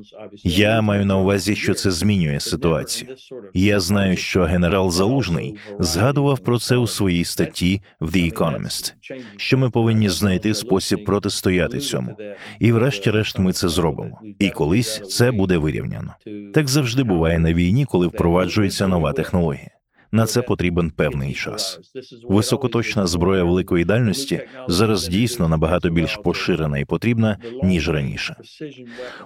Я 0.43 0.81
маю 0.81 1.05
на 1.05 1.17
увазі, 1.17 1.55
що 1.55 1.73
це 1.73 1.91
змінює 1.91 2.39
ситуацію. 2.39 3.15
Я 3.53 3.79
знаю, 3.79 4.17
що 4.17 4.43
генерал 4.43 4.91
Залужний 4.91 5.55
згадував 5.79 6.39
про 6.39 6.59
це 6.59 6.77
у 6.77 6.87
своїй 6.87 7.25
статті 7.25 7.81
в 7.99 8.15
The 8.15 8.33
Economist, 8.33 8.93
що 9.37 9.57
ми 9.57 9.69
повинні 9.69 10.09
знайти 10.09 10.53
спосіб 10.53 11.05
протистояти 11.05 11.79
цьому, 11.79 12.17
і, 12.59 12.71
врешті-решт, 12.71 13.39
ми 13.39 13.53
це 13.53 13.69
зробимо. 13.69 14.19
І 14.39 14.49
колись 14.49 15.01
це 15.09 15.31
буде 15.31 15.57
вирівняно. 15.57 16.15
Так 16.53 16.67
завжди 16.67 17.03
буває 17.03 17.39
на 17.39 17.53
війні, 17.53 17.85
коли 17.85 18.07
впроваджується 18.07 18.87
нова 18.87 19.13
технологія. 19.13 19.74
На 20.11 20.25
це 20.25 20.41
потрібен 20.41 20.89
певний 20.89 21.33
час. 21.33 21.79
Високоточна 22.29 23.07
зброя 23.07 23.43
великої 23.43 23.85
дальності 23.85 24.41
зараз 24.67 25.07
дійсно 25.07 25.47
набагато 25.47 25.89
більш 25.89 26.15
поширена 26.15 26.77
і 26.79 26.85
потрібна 26.85 27.37
ніж 27.63 27.89
раніше. 27.89 28.35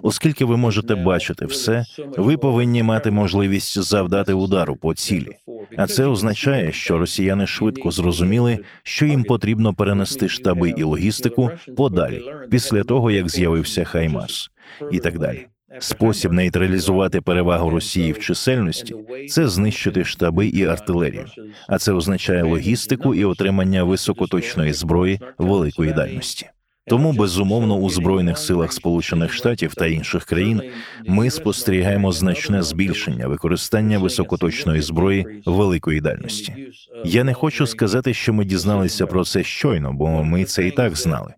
Оскільки 0.01 0.45
ви 0.45 0.57
можете 0.57 0.95
бачити 0.95 1.45
все, 1.45 1.85
ви 2.17 2.37
повинні 2.37 2.83
мати 2.83 3.11
можливість 3.11 3.81
завдати 3.81 4.33
удару 4.33 4.75
по 4.75 4.93
цілі. 4.93 5.37
А 5.77 5.87
це 5.87 6.05
означає, 6.05 6.71
що 6.71 6.97
росіяни 6.97 7.47
швидко 7.47 7.91
зрозуміли, 7.91 8.59
що 8.83 9.05
їм 9.05 9.23
потрібно 9.23 9.73
перенести 9.73 10.29
штаби 10.29 10.73
і 10.77 10.83
логістику 10.83 11.51
подалі 11.77 12.23
після 12.51 12.83
того, 12.83 13.11
як 13.11 13.29
з'явився 13.29 13.83
Хаймарс, 13.83 14.49
і 14.91 14.99
так 14.99 15.19
далі. 15.19 15.47
Спосіб 15.79 16.31
нейтралізувати 16.31 17.21
перевагу 17.21 17.69
Росії 17.69 18.11
в 18.11 18.19
чисельності 18.19 18.95
це 19.29 19.47
знищити 19.47 20.05
штаби 20.05 20.47
і 20.47 20.65
артилерію, 20.65 21.25
а 21.67 21.77
це 21.77 21.93
означає 21.93 22.43
логістику 22.43 23.15
і 23.15 23.25
отримання 23.25 23.83
високоточної 23.83 24.73
зброї 24.73 25.19
великої 25.37 25.93
дальності. 25.93 26.49
Тому 26.89 27.13
безумовно 27.13 27.75
у 27.75 27.89
збройних 27.89 28.37
силах 28.37 28.73
Сполучених 28.73 29.33
Штатів 29.33 29.75
та 29.75 29.87
інших 29.87 30.25
країн 30.25 30.61
ми 31.07 31.29
спостерігаємо 31.29 32.11
значне 32.11 32.63
збільшення 32.63 33.27
використання 33.27 33.99
високоточної 33.99 34.81
зброї 34.81 35.41
великої 35.45 36.01
дальності. 36.01 36.55
Я 37.05 37.23
не 37.23 37.33
хочу 37.33 37.67
сказати, 37.67 38.13
що 38.13 38.33
ми 38.33 38.45
дізналися 38.45 39.05
про 39.07 39.25
це 39.25 39.43
щойно, 39.43 39.93
бо 39.93 40.23
ми 40.23 40.45
це 40.45 40.67
і 40.67 40.71
так 40.71 40.95
знали. 40.95 41.33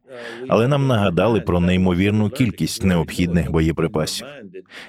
Але 0.47 0.67
нам 0.67 0.87
нагадали 0.87 1.41
про 1.41 1.59
неймовірну 1.59 2.29
кількість 2.29 2.83
необхідних 2.83 3.51
боєприпасів. 3.51 4.27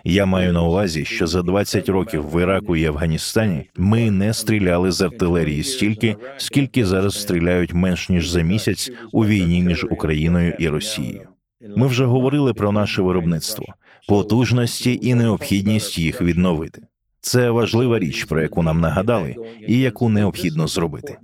Я 0.05 0.27
маю 0.27 0.53
на 0.53 0.63
увазі, 0.63 1.05
що 1.05 1.27
за 1.27 1.43
20 1.43 1.89
років 1.89 2.31
в 2.31 2.43
Іраку 2.43 2.77
і 2.77 2.85
Афганістані 2.85 3.71
ми 3.77 4.11
не 4.11 4.35
стріляли 4.35 4.91
з 4.91 5.03
артилерії 5.03 5.63
стільки, 5.63 6.17
скільки 6.37 6.87
зараз 6.87 7.21
стріляють 7.23 7.75
менш 7.75 8.09
ніж 8.09 8.29
за 8.29 8.43
місяць 8.43 8.91
у 9.13 9.27
війні 9.27 9.63
між 9.63 9.85
Україною 9.85 10.55
і 10.59 10.69
Росією. 10.69 11.29
Ми 11.77 11.87
вже 11.87 12.05
говорили 12.05 12.55
про 12.55 12.73
наше 12.73 13.03
виробництво, 13.03 13.67
потужності 14.09 14.99
і 15.03 15.15
необхідність 15.15 15.99
їх 15.99 16.23
відновити. 16.23 16.83
Це 17.25 17.51
важлива 17.51 17.99
річ, 17.99 18.25
про 18.25 18.43
яку 18.43 18.63
нам 18.63 18.81
нагадали, 18.81 19.37
і 19.69 19.79
яку 19.79 20.09
необхідно 20.09 20.67
зробити. 20.67 21.17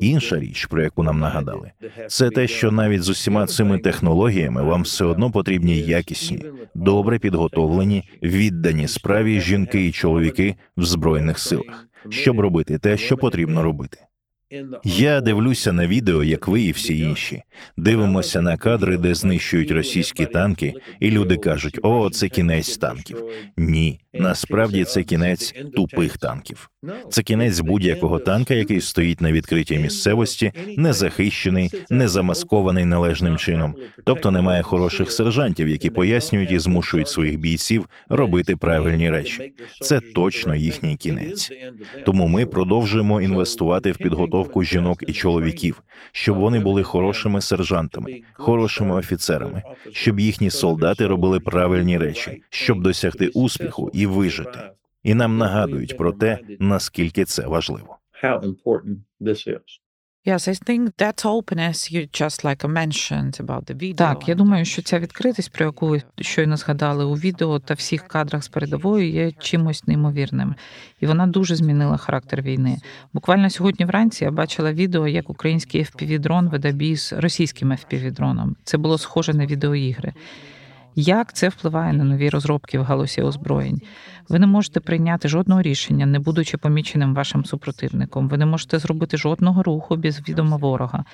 Інша 0.00 0.38
річ, 0.38 0.66
про 0.66 0.82
яку 0.82 1.02
нам 1.02 1.18
нагадали, 1.18 1.72
це 2.08 2.30
те, 2.30 2.46
що 2.48 2.70
навіть 2.70 3.02
з 3.02 3.08
усіма 3.08 3.46
цими 3.46 3.78
технологіями 3.78 4.62
вам 4.62 4.82
все 4.82 5.04
одно 5.04 5.30
потрібні 5.30 5.78
якісні, 5.78 6.44
добре 6.74 7.18
підготовлені, 7.18 8.08
віддані 8.22 8.88
справі 8.88 9.40
жінки 9.40 9.86
і 9.86 9.92
чоловіки 9.92 10.54
в 10.76 10.84
збройних 10.84 11.38
силах, 11.38 11.88
щоб 12.08 12.40
робити 12.40 12.78
те, 12.78 12.96
що 12.96 13.16
потрібно 13.16 13.62
робити. 13.62 13.98
Я 14.84 15.20
дивлюся 15.20 15.72
на 15.72 15.86
відео, 15.86 16.24
як 16.24 16.48
ви 16.48 16.62
і 16.62 16.72
всі 16.72 16.98
інші. 16.98 17.42
Дивимося 17.76 18.42
на 18.42 18.56
кадри, 18.56 18.96
де 18.98 19.14
знищують 19.14 19.70
російські 19.70 20.26
танки, 20.26 20.74
і 21.00 21.10
люди 21.10 21.36
кажуть: 21.36 21.78
о, 21.82 22.10
це 22.10 22.28
кінець 22.28 22.76
танків. 22.76 23.22
Ні, 23.56 24.00
насправді 24.14 24.84
це 24.84 25.02
кінець 25.02 25.54
тупих 25.74 26.18
танків. 26.18 26.70
Це 27.10 27.22
кінець 27.22 27.60
будь-якого 27.60 28.18
танка, 28.18 28.54
який 28.54 28.80
стоїть 28.80 29.20
на 29.20 29.32
відкритій 29.32 29.78
місцевості, 29.78 30.52
незахищений, 30.76 31.70
не 31.90 32.08
замаскований 32.08 32.84
належним 32.84 33.36
чином. 33.36 33.74
Тобто 34.04 34.30
немає 34.30 34.62
хороших 34.62 35.12
сержантів, 35.12 35.68
які 35.68 35.90
пояснюють 35.90 36.52
і 36.52 36.58
змушують 36.58 37.08
своїх 37.08 37.38
бійців 37.38 37.88
робити 38.08 38.56
правильні 38.56 39.10
речі. 39.10 39.52
Це 39.80 40.00
точно 40.00 40.54
їхній 40.54 40.96
кінець. 40.96 41.50
Тому 42.04 42.28
ми 42.28 42.46
продовжуємо 42.46 43.20
інвестувати 43.20 43.92
в 43.92 43.96
підготовку 43.96 44.35
жінок 44.62 45.04
і 45.06 45.12
чоловіків, 45.12 45.82
щоб 46.12 46.36
вони 46.36 46.60
були 46.60 46.82
хорошими 46.82 47.40
сержантами, 47.40 48.22
хорошими 48.32 48.94
офіцерами, 48.94 49.62
щоб 49.92 50.20
їхні 50.20 50.50
солдати 50.50 51.06
робили 51.06 51.40
правильні 51.40 51.98
речі, 51.98 52.42
щоб 52.50 52.82
досягти 52.82 53.28
успіху 53.28 53.90
і 53.92 54.06
вижити 54.06 54.58
і 55.06 55.14
нам 55.14 55.38
нагадують 55.38 55.96
про 55.96 56.12
те, 56.12 56.38
наскільки 56.60 57.24
це 57.24 57.46
важливо. 57.46 57.98
Yes, 60.26 60.48
I 60.48 60.54
think 60.54 60.96
that 60.96 61.24
openness 61.24 61.92
you 61.92 62.08
just 62.20 62.42
like 62.42 62.66
mentioned 62.66 63.38
about 63.38 63.66
the 63.66 63.74
video. 63.74 63.94
Так, 63.94 64.28
я 64.28 64.34
думаю, 64.34 64.64
що 64.64 64.82
ця 64.82 64.98
відкритість, 64.98 65.52
про 65.52 65.64
яку 65.64 65.86
ви 65.86 66.02
щойно 66.20 66.56
згадали 66.56 67.04
у 67.04 67.14
відео 67.14 67.58
та 67.58 67.74
всіх 67.74 68.08
кадрах 68.08 68.44
з 68.44 68.48
передової, 68.48 69.12
є 69.12 69.32
чимось 69.32 69.86
неймовірним, 69.86 70.54
і 71.00 71.06
вона 71.06 71.26
дуже 71.26 71.56
змінила 71.56 71.96
характер 71.96 72.42
війни. 72.42 72.76
Буквально 73.12 73.50
сьогодні 73.50 73.86
вранці 73.86 74.24
я 74.24 74.30
бачила 74.30 74.72
відео, 74.72 75.08
як 75.08 75.30
український 75.30 75.82
FPV-дрон 75.82 76.48
веде 76.48 76.72
бій 76.72 76.96
з 76.96 77.12
російським 77.12 77.72
FPV-дроном. 77.72 78.54
Це 78.64 78.78
було 78.78 78.98
схоже 78.98 79.34
на 79.34 79.46
відеоігри. 79.46 80.12
Як 80.98 81.32
це 81.32 81.48
впливає 81.48 81.92
на 81.92 82.04
нові 82.04 82.30
розробки 82.30 82.78
в 82.78 82.82
галузі 82.82 83.22
озброєнь? 83.22 83.80
Ви 84.28 84.38
не 84.38 84.46
можете 84.46 84.80
прийняти 84.80 85.28
жодного 85.28 85.62
рішення, 85.62 86.06
не 86.06 86.18
будучи 86.18 86.56
поміченим 86.56 87.14
вашим 87.14 87.44
супротивником. 87.44 88.28
Ви 88.28 88.38
не 88.38 88.46
можете 88.46 88.78
зробити 88.78 89.16
жодного 89.16 89.62
руху 89.62 89.96
без 89.96 90.28
відома 90.28 90.56
ворога. 90.56 91.04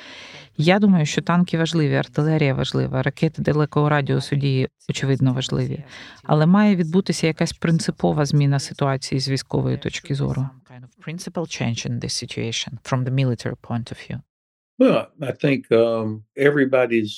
Я 0.57 0.79
думаю, 0.79 1.07
що 1.07 1.23
танки 1.23 1.59
важливі, 1.59 1.95
артилерія 1.95 2.55
важлива, 2.55 3.03
ракети 3.03 3.43
далекого 3.43 3.89
радіусу 3.89 4.37
дії 4.37 4.69
очевидно 4.91 5.33
важливі, 5.33 5.85
але 6.23 6.47
має 6.47 6.77
відбутися 6.77 7.27
якась 7.27 7.53
принципова 7.53 8.25
зміна 8.25 8.59
ситуації 8.59 9.21
з 9.21 9.29
військової 9.29 9.77
точки 9.77 10.15
зору. 10.15 10.49
Well, 14.79 15.07
I 15.21 15.33
think 15.45 15.63
um, 15.71 16.23
everybody's 16.49 17.13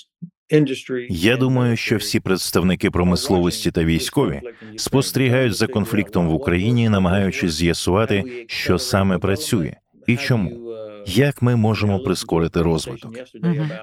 я 1.08 1.36
думаю, 1.36 1.76
що 1.76 1.96
всі 1.96 2.20
представники 2.20 2.90
промисловості 2.90 3.70
та 3.70 3.84
військові 3.84 4.40
спостерігають 4.76 5.54
за 5.54 5.66
конфліктом 5.66 6.28
в 6.28 6.34
Україні, 6.34 6.88
намагаючись 6.88 7.52
з'ясувати, 7.52 8.44
що 8.48 8.78
саме 8.78 9.18
працює 9.18 9.76
і 10.06 10.16
чому. 10.16 10.63
Як 11.06 11.42
ми 11.42 11.56
можемо 11.56 11.98
прискорити 11.98 12.62
розвиток? 12.62 13.18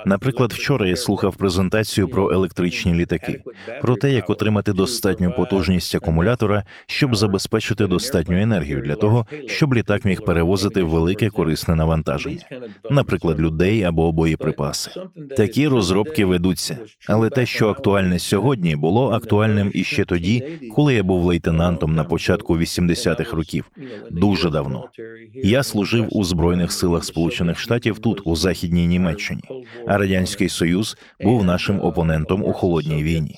Наприклад, 0.05 0.53
вчора 0.53 0.87
я 0.87 0.95
слухав 0.95 1.35
презентацію 1.35 2.07
про 2.07 2.31
електричні 2.31 2.93
літаки, 2.93 3.43
про 3.81 3.95
те, 3.95 4.11
як 4.11 4.29
отримати 4.29 4.73
достатню 4.73 5.33
потужність 5.37 5.95
акумулятора, 5.95 6.63
щоб 6.85 7.15
забезпечити 7.15 7.87
достатню 7.87 8.41
енергію 8.41 8.81
для 8.81 8.95
того, 8.95 9.25
щоб 9.47 9.73
літак 9.73 10.05
міг 10.05 10.21
перевозити 10.21 10.83
велике 10.83 11.29
корисне 11.29 11.75
навантаження, 11.75 12.45
наприклад, 12.91 13.39
людей 13.39 13.83
або 13.83 14.11
боєприпаси. 14.11 14.91
Такі 15.37 15.67
розробки 15.67 16.25
ведуться, 16.25 16.77
але 17.07 17.29
те, 17.29 17.45
що 17.45 17.69
актуальне 17.69 18.19
сьогодні, 18.19 18.75
було 18.75 19.11
актуальним 19.11 19.71
і 19.73 19.83
ще 19.83 20.05
тоді, 20.05 20.43
коли 20.75 20.93
я 20.93 21.03
був 21.03 21.23
лейтенантом 21.23 21.95
на 21.95 22.03
початку 22.03 22.57
80-х 22.57 23.35
років. 23.35 23.71
Дуже 24.11 24.49
давно 24.49 24.89
я 25.33 25.63
служив 25.63 26.07
у 26.11 26.23
збройних 26.23 26.71
силах. 26.71 27.03
Сполучених 27.11 27.59
Штатів 27.59 27.99
тут, 27.99 28.21
у 28.25 28.35
західній 28.35 28.87
Німеччині, 28.87 29.41
а 29.87 29.97
радянський 29.97 30.49
союз 30.49 30.97
був 31.21 31.43
нашим 31.43 31.81
опонентом 31.81 32.43
у 32.43 32.53
холодній 32.53 33.03
війні. 33.03 33.35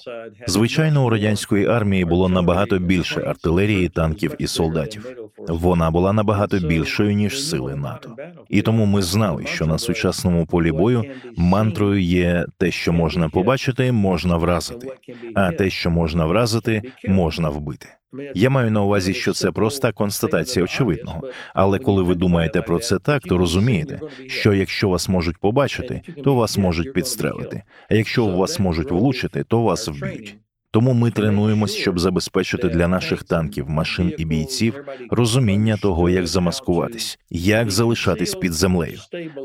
Звичайно, 0.48 1.06
у 1.06 1.10
радянської 1.10 1.68
армії 1.68 2.06
було 2.06 2.30
набагато 2.30 2.80
більше 2.80 3.22
артилерії, 3.22 3.90
танків 3.90 4.36
і 4.40 4.48
солдатів. 4.48 5.16
Вона 5.48 5.92
була 5.92 6.14
набагато 6.14 6.60
більшою 6.60 7.14
ніж 7.14 7.44
сили 7.44 7.76
НАТО. 7.76 8.16
І 8.50 8.62
тому 8.62 8.86
ми 8.86 9.02
знали, 9.02 9.46
що 9.46 9.66
на 9.66 9.78
сучасному 9.78 10.46
полі 10.46 10.72
бою 10.72 11.04
мантрою 11.38 12.02
є 12.02 12.46
те, 12.58 12.72
що 12.72 12.94
можна 12.94 13.30
побачити, 13.30 13.92
можна 13.92 14.38
вразити, 14.38 14.88
а 15.36 15.52
те, 15.52 15.70
що 15.70 15.92
можна 15.92 16.26
вразити, 16.26 16.82
можна 17.08 17.50
вбити. 17.50 17.88
Я 18.36 18.50
маю 18.50 18.72
на 18.72 18.82
увазі, 18.82 19.14
що 19.14 19.34
це 19.34 19.52
проста 19.52 19.92
констатація 19.92 20.66
очевидного. 20.66 21.22
Але 21.54 21.80
коли 21.80 22.04
ви 22.04 22.16
думаєте 22.16 22.62
про 22.62 22.80
це 22.80 23.00
так, 23.00 23.24
то 23.24 23.38
розумієте, 23.38 24.00
що 24.28 24.54
якщо 24.54 24.90
вас 24.90 25.10
можуть 25.10 25.38
побачити, 25.38 26.02
то 26.24 26.36
вас 26.36 26.58
можуть 26.58 26.94
підстрелити. 26.94 27.64
А 27.90 27.96
якщо 27.96 28.26
вас 28.26 28.60
можуть 28.60 28.92
влучити, 28.92 29.44
то 29.44 29.62
вас 29.62 29.88
вб'ють. 29.88 30.38
Тому 30.74 30.94
ми 30.94 31.12
тренуємось, 31.12 31.76
щоб 31.76 32.00
забезпечити 32.00 32.70
для 32.70 32.88
наших 32.88 33.24
танків, 33.24 33.70
машин 33.70 34.14
і 34.18 34.26
бійців 34.26 34.86
розуміння 35.10 35.78
того, 35.78 36.10
як 36.10 36.28
замаскуватись, 36.28 37.20
як 37.30 37.72
залишатись 37.72 38.36
під 38.36 38.54
землею, 38.54 39.00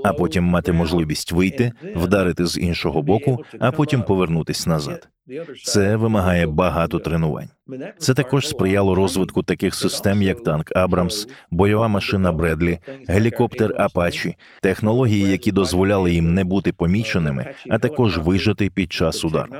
а 0.05 0.13
потім 0.13 0.45
мати 0.45 0.73
можливість 0.73 1.33
вийти, 1.33 1.73
вдарити 1.97 2.47
з 2.47 2.59
іншого 2.59 3.03
боку, 3.03 3.45
а 3.61 3.73
потім 3.73 4.03
повернутись 4.03 4.67
назад. 4.67 5.09
Це 5.65 5.97
вимагає 5.97 6.47
багато 6.47 6.99
тренувань. 6.99 7.49
Це 7.99 8.15
також 8.15 8.49
сприяло 8.49 8.95
розвитку 8.95 9.43
таких 9.43 9.75
систем, 9.75 10.23
як 10.23 10.43
танк 10.43 10.77
Абрамс, 10.77 11.29
бойова 11.51 11.89
машина 11.89 12.33
Бредлі, 12.33 12.79
гелікоптер 13.09 13.75
Апачі, 13.79 14.37
технології, 14.63 15.31
які 15.31 15.53
дозволяли 15.53 16.13
їм 16.13 16.35
не 16.35 16.45
бути 16.45 16.73
поміченими, 16.73 17.55
а 17.71 17.79
також 17.79 18.19
вижити 18.19 18.71
під 18.71 18.93
час 18.93 19.25
удару. 19.25 19.53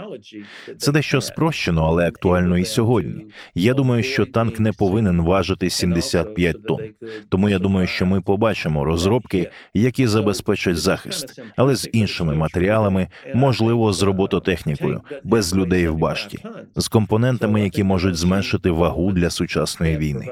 Це 0.79 0.93
дещо 0.93 1.21
спрощено, 1.21 1.87
але 1.87 2.09
актуально 2.09 2.59
і 2.59 2.65
сьогодні. 2.65 3.27
Я 3.55 3.75
думаю, 3.75 4.03
що 4.03 4.27
танк 4.27 4.61
не 4.61 4.73
повинен 4.73 5.23
важити 5.23 5.71
75 5.71 6.67
тонн. 6.67 6.81
Тому 7.29 7.49
я 7.49 7.59
думаю, 7.59 7.87
що 7.87 8.07
ми 8.07 8.21
побачимо 8.21 8.85
розробки, 8.85 9.51
які 9.75 10.07
забезпечать 10.07 10.77
захист, 10.77 11.41
але 11.57 11.77
з 11.77 11.89
іншими 11.93 12.35
матеріалами, 12.35 13.09
можливо, 13.35 13.93
з 13.93 14.03
робототехнікою, 14.03 15.01
без 15.25 15.53
людей 15.59 15.89
в 15.89 15.97
башті, 15.97 16.39
з 16.77 16.89
компонентами, 16.89 17.63
які 17.63 17.85
можуть 17.85 18.17
зменшити 18.17 18.71
вагу 18.71 19.13
для 19.13 19.31
сучасної 19.31 19.97
війни. 19.97 20.27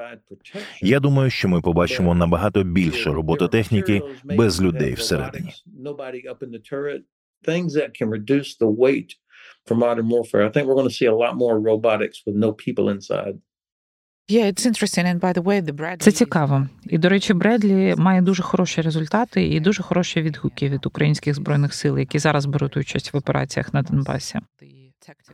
Я 0.82 1.00
думаю, 1.00 1.30
що 1.30 1.48
ми 1.48 1.60
побачимо 1.60 2.14
набагато 2.14 2.62
більше 2.62 3.10
робототехніки 3.10 4.02
без 4.24 4.62
людей 4.62 4.92
всередині. 4.92 5.52
For 9.68 9.74
modern 9.74 10.08
warfare, 10.08 10.44
I 10.48 10.50
think 10.52 10.64
we're 10.66 10.78
going 10.80 10.92
to 10.92 10.98
see 11.00 11.06
a 11.14 11.14
lot 11.24 11.34
more 11.36 11.56
robotics 11.70 12.18
with 12.26 12.36
no 12.44 12.52
people 12.52 12.86
inside. 12.96 13.36
Це 15.98 16.12
цікаво. 16.12 16.68
І 16.86 16.98
до 16.98 17.08
речі, 17.08 17.34
Бредлі 17.34 17.94
має 17.96 18.22
дуже 18.22 18.42
хороші 18.42 18.80
результати 18.80 19.46
і 19.46 19.60
дуже 19.60 19.82
хороші 19.82 20.22
відгуки 20.22 20.68
від 20.68 20.86
українських 20.86 21.34
збройних 21.34 21.74
сил, 21.74 21.98
які 21.98 22.18
зараз 22.18 22.46
беруть 22.46 22.76
участь 22.76 23.12
в 23.12 23.16
операціях 23.16 23.74
на 23.74 23.82
Донбасі. 23.82 24.38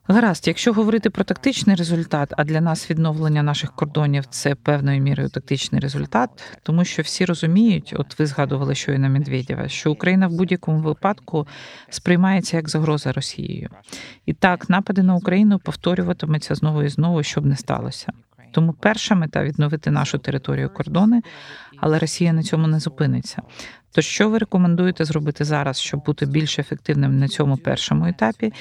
Гаразд, 0.09 0.49
якщо 0.49 0.73
говорити 0.73 1.11
про 1.11 1.25
тактичний 1.25 1.77
результат, 1.77 2.33
а 2.37 2.45
для 2.45 2.61
нас 2.61 2.91
відновлення 2.91 3.43
наших 3.43 3.73
кордонів 3.73 4.27
це 4.27 4.55
певною 4.55 5.03
мірою 5.03 5.29
тактичний 5.29 5.81
результат, 5.81 6.31
тому 6.63 6.85
що 6.85 7.03
всі 7.03 7.25
розуміють, 7.25 7.95
от 7.97 8.19
ви 8.19 8.27
згадували 8.27 8.75
щойно 8.75 9.09
Медведєва, 9.09 9.69
що 9.69 9.93
Україна 9.93 10.29
в 10.29 10.33
будь-якому 10.33 10.79
випадку 10.79 11.47
сприймається 11.89 12.57
як 12.57 12.69
загроза 12.69 13.13
Росією, 13.13 13.71
і 14.27 14.33
так 14.33 14.71
напади 14.71 15.03
на 15.03 15.15
Україну 15.15 15.59
повторюватимуться 15.59 16.55
знову 16.55 16.83
і 16.83 16.89
знову, 16.89 17.23
щоб 17.23 17.47
не 17.47 17.57
сталося. 17.57 18.13
Тому 18.53 18.73
перша 18.73 19.15
мета 19.15 19.45
відновити 19.45 19.91
нашу 19.91 20.19
територію 20.19 20.71
кордони, 20.71 21.23
але 21.77 21.99
Росія 21.99 22.33
на 22.33 22.43
цьому 22.43 22.67
не 22.67 22.81
зупиниться. 22.81 23.43
То 23.95 24.03
що 24.03 24.29
ви 24.29 24.39
рекомендуєте 24.39 25.05
зробити 25.05 25.45
зараз, 25.45 25.81
щоб 25.81 26.05
бути 26.05 26.27
більш 26.27 26.59
ефективним 26.59 27.19
на 27.19 27.29
цьому 27.29 27.57
першому 27.57 28.07
етапі? 28.07 28.53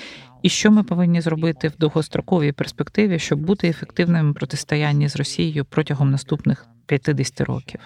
І 0.41 0.49
що 0.49 0.71
ми 0.71 0.83
повинні 0.83 1.21
зробити 1.21 1.67
в 1.67 1.77
довгостроковій 1.77 2.51
перспективі, 2.51 3.19
щоб 3.19 3.39
бути 3.39 3.67
ефективним 3.67 4.31
в 4.31 4.33
протистоянні 4.33 5.07
з 5.07 5.15
Росією 5.15 5.65
протягом 5.65 6.11
наступних 6.11 6.67
50 6.85 7.41
років? 7.41 7.79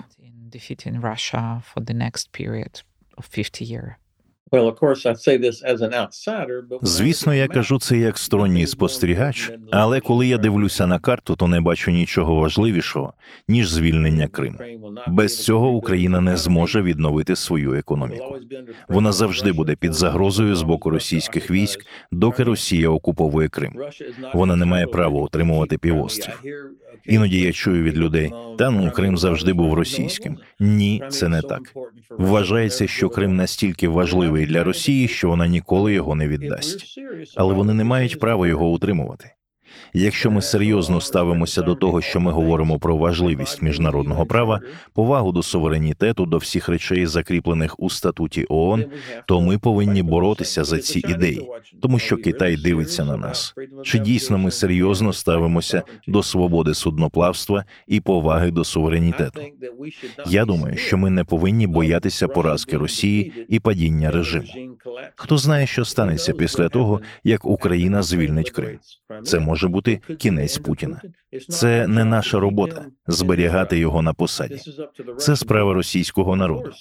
Звісно, 6.82 7.34
я 7.34 7.48
кажу 7.48 7.80
це 7.80 7.98
як 7.98 8.18
сторонній 8.18 8.68
спостерігач, 8.68 9.52
але 9.72 10.00
коли 10.00 10.28
я 10.28 10.38
дивлюся 10.38 10.88
на 10.88 11.00
карту, 11.00 11.36
то 11.36 11.48
не 11.48 11.62
бачу 11.62 11.92
нічого 11.92 12.36
важливішого 12.36 13.14
ніж 13.48 13.70
звільнення 13.70 14.28
Криму. 14.28 14.58
Без 15.08 15.44
цього 15.44 15.70
Україна 15.70 16.22
не 16.22 16.38
зможе 16.38 16.82
відновити 16.82 17.36
свою 17.36 17.74
економіку. 17.74 18.36
Вона 18.90 19.12
завжди 19.12 19.52
буде 19.52 19.76
під 19.76 19.94
загрозою 19.94 20.56
з 20.56 20.62
боку 20.62 20.90
російських 20.90 21.52
військ, 21.52 21.86
доки 22.12 22.44
Росія 22.44 22.90
окуповує 22.90 23.50
Крим. 23.50 23.74
Вона 24.34 24.56
не 24.56 24.66
має 24.66 24.88
права 24.88 25.22
утримувати 25.22 25.78
півострів. 25.78 26.44
Іноді 27.06 27.40
я 27.42 27.52
чую 27.52 27.84
від 27.84 27.98
людей, 27.98 28.32
та 28.58 28.72
ну 28.72 28.92
Крим 28.92 29.18
завжди 29.18 29.54
був 29.54 29.74
російським. 29.74 30.38
Ні, 30.60 31.04
це 31.10 31.28
не 31.30 31.42
так. 31.42 31.62
Вважається, 32.10 32.88
що 32.88 33.10
Крим 33.10 33.36
настільки 33.36 33.88
важливий 33.88 34.45
для 34.46 34.64
Росії, 34.64 35.08
що 35.08 35.30
вона 35.30 35.48
ніколи 35.48 35.94
його 35.94 36.16
не 36.16 36.28
віддасть, 36.28 37.00
але 37.36 37.54
вони 37.54 37.74
не 37.74 37.84
мають 37.84 38.20
права 38.20 38.48
його 38.48 38.72
утримувати. 38.72 39.32
Якщо 39.94 40.32
ми 40.32 40.42
серйозно 40.42 41.02
ставимося 41.02 41.62
до 41.62 41.76
того, 41.76 42.02
що 42.02 42.20
ми 42.20 42.32
говоримо 42.32 42.80
про 42.80 42.98
важливість 42.98 43.62
міжнародного 43.62 44.26
права, 44.26 44.62
повагу 44.94 45.32
до 45.32 45.44
суверенітету, 45.44 46.26
до 46.26 46.38
всіх 46.38 46.70
речей, 46.70 47.06
закріплених 47.06 47.80
у 47.80 47.90
статуті 47.90 48.46
ООН, 48.50 48.86
то 49.28 49.42
ми 49.42 49.58
повинні 49.58 50.04
боротися 50.04 50.64
за 50.64 50.80
ці 50.80 51.00
ідеї, 51.00 51.50
тому 51.82 52.00
що 52.00 52.18
Китай 52.18 52.56
дивиться 52.58 53.06
на 53.06 53.18
нас. 53.18 53.54
Чи 53.84 54.00
дійсно 54.00 54.38
ми 54.38 54.52
серйозно 54.52 55.14
ставимося 55.14 55.84
до 56.08 56.24
свободи 56.24 56.74
судноплавства 56.74 57.66
і 57.88 58.00
поваги 58.00 58.52
до 58.52 58.64
суверенітету? 58.64 59.42
Я 60.28 60.46
думаю, 60.46 60.78
що 60.78 60.98
ми 60.98 61.10
не 61.10 61.24
повинні 61.24 61.68
боятися 61.68 62.28
поразки 62.28 62.78
Росії 62.78 63.46
і 63.50 63.60
падіння 63.60 64.12
режиму. 64.12 64.48
Хто 65.16 65.38
знає, 65.38 65.68
що 65.68 65.86
станеться 65.86 66.34
після 66.34 66.70
того, 66.70 67.02
як 67.24 67.46
Україна 67.46 68.04
звільнить 68.04 68.52
Крим? 68.52 68.80
Це 69.24 69.40
може 69.40 69.65
бути 69.68 70.02
кінець 70.20 70.58
Путіна. 70.58 71.02
Це 71.50 71.88
не 71.88 72.06
наша 72.06 72.40
робота 72.40 72.86
зберігати 73.08 73.80
його 73.80 74.02
на 74.02 74.14
посаді. 74.14 74.60
Це 75.18 75.36
справа 75.36 75.74
російського 75.74 76.36
народу. 76.36 76.72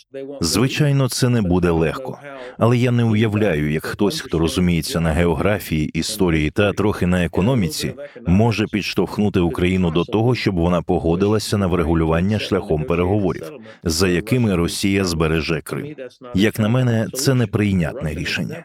Звичайно, 0.40 1.08
це 1.08 1.28
не 1.28 1.42
буде 1.42 1.70
легко, 1.70 2.18
але 2.58 2.76
я 2.76 2.90
не 2.90 3.04
уявляю, 3.04 3.72
як 3.72 3.84
хтось, 3.84 4.20
хто 4.20 4.38
розуміється 4.38 5.00
на 5.00 5.12
географії, 5.12 5.88
історії 5.88 6.50
та 6.50 6.72
трохи 6.72 7.06
на 7.06 7.24
економіці, 7.24 7.94
може 8.26 8.66
підштовхнути 8.66 9.40
Україну 9.40 9.90
до 9.90 10.04
того, 10.04 10.34
щоб 10.34 10.54
вона 10.54 10.82
погодилася 10.82 11.58
на 11.58 11.66
врегулювання 11.66 12.38
шляхом 12.38 12.84
переговорів, 12.84 13.52
за 13.84 14.08
якими 14.08 14.56
Росія 14.56 15.04
збереже 15.04 15.60
Крим. 15.60 15.96
Як 16.34 16.58
на 16.58 16.68
мене, 16.68 17.08
це 17.14 17.34
неприйнятне 17.34 18.14
рішення. 18.14 18.64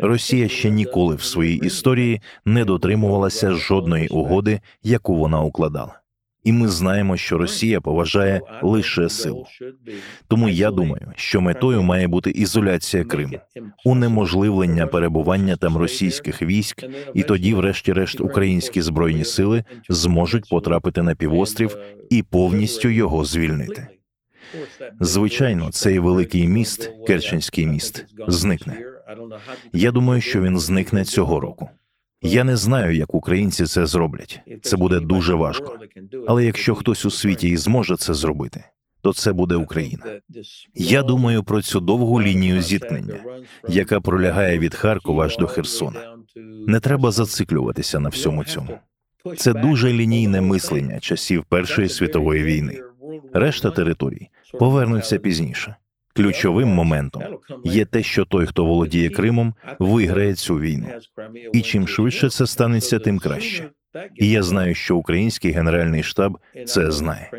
Росія 0.00 0.48
ще 0.48 0.70
ніколи 0.70 1.14
в 1.14 1.22
своїй 1.22 1.56
історії 1.58 2.20
не 2.44 2.64
дотримувалася 2.64 3.52
жодної 3.54 4.08
угоди, 4.08 4.60
яку 4.82 5.16
вона 5.16 5.42
укладала. 5.42 6.00
І 6.44 6.52
ми 6.52 6.68
знаємо, 6.68 7.16
що 7.16 7.38
Росія 7.38 7.80
поважає 7.80 8.40
лише 8.62 9.08
силу. 9.08 9.46
Тому 10.28 10.48
я 10.48 10.70
думаю, 10.70 11.12
що 11.16 11.40
метою 11.40 11.82
має 11.82 12.08
бути 12.08 12.30
ізоляція 12.30 13.04
Криму, 13.04 13.38
унеможливлення 13.84 14.86
перебування 14.86 15.56
там 15.56 15.76
російських 15.76 16.42
військ, 16.42 16.84
і 17.14 17.22
тоді, 17.22 17.54
врешті-решт, 17.54 18.20
українські 18.20 18.82
збройні 18.82 19.24
сили 19.24 19.64
зможуть 19.88 20.48
потрапити 20.48 21.02
на 21.02 21.14
півострів 21.14 21.78
і 22.10 22.22
повністю 22.22 22.88
його 22.88 23.24
звільнити. 23.24 23.86
Звичайно, 25.00 25.70
цей 25.70 25.98
великий 25.98 26.48
міст, 26.48 26.90
Керченський 27.06 27.66
міст, 27.66 28.06
зникне. 28.28 28.97
Я 29.72 29.92
думаю, 29.92 30.20
що 30.20 30.42
він 30.42 30.58
зникне 30.58 31.04
цього 31.04 31.40
року. 31.40 31.70
Я 32.22 32.44
не 32.44 32.56
знаю, 32.56 32.96
як 32.96 33.14
українці 33.14 33.66
це 33.66 33.86
зроблять. 33.86 34.40
Це 34.62 34.76
буде 34.76 35.00
дуже 35.00 35.34
важко. 35.34 35.78
Але 36.26 36.44
якщо 36.44 36.74
хтось 36.74 37.04
у 37.04 37.10
світі 37.10 37.48
і 37.48 37.56
зможе 37.56 37.96
це 37.96 38.14
зробити, 38.14 38.64
то 39.02 39.12
це 39.12 39.32
буде 39.32 39.54
Україна. 39.54 40.04
Я 40.74 41.02
думаю 41.02 41.44
про 41.44 41.62
цю 41.62 41.80
довгу 41.80 42.22
лінію 42.22 42.62
зіткнення, 42.62 43.14
яка 43.68 44.00
пролягає 44.00 44.58
від 44.58 44.74
Харкова 44.74 45.24
аж 45.24 45.36
до 45.36 45.46
Херсона. 45.46 46.16
Не 46.66 46.80
треба 46.80 47.10
зациклюватися 47.10 48.00
на 48.00 48.08
всьому 48.08 48.44
цьому. 48.44 48.78
Це 49.36 49.52
дуже 49.52 49.92
лінійне 49.92 50.40
мислення 50.40 51.00
часів 51.00 51.44
Першої 51.44 51.88
світової 51.88 52.42
війни. 52.42 52.82
Решта 53.32 53.70
територій 53.70 54.28
повернуться 54.58 55.18
пізніше. 55.18 55.76
Ключовим 56.18 56.68
моментом 56.68 57.22
є 57.64 57.84
те, 57.84 58.02
що 58.02 58.24
той, 58.24 58.46
хто 58.46 58.64
володіє 58.64 59.10
Кримом, 59.10 59.54
виграє 59.78 60.34
цю 60.34 60.58
війну. 60.58 60.88
І 61.52 61.60
чим 61.60 61.88
швидше 61.88 62.30
це 62.30 62.46
станеться, 62.46 62.98
тим 62.98 63.18
краще. 63.18 63.70
І 64.16 64.30
я 64.30 64.42
знаю, 64.42 64.74
що 64.74 64.96
український 64.96 65.52
генеральний 65.52 66.02
штаб 66.02 66.38
це 66.66 66.90
знає. 66.90 67.30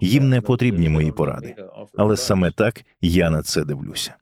Їм 0.00 0.28
не 0.28 0.40
потрібні 0.40 0.88
мої 0.88 1.12
поради, 1.12 1.56
але 1.96 2.16
саме 2.16 2.50
так 2.50 2.84
я 3.00 3.30
на 3.30 3.42
це 3.42 3.64
дивлюся. 3.64 4.14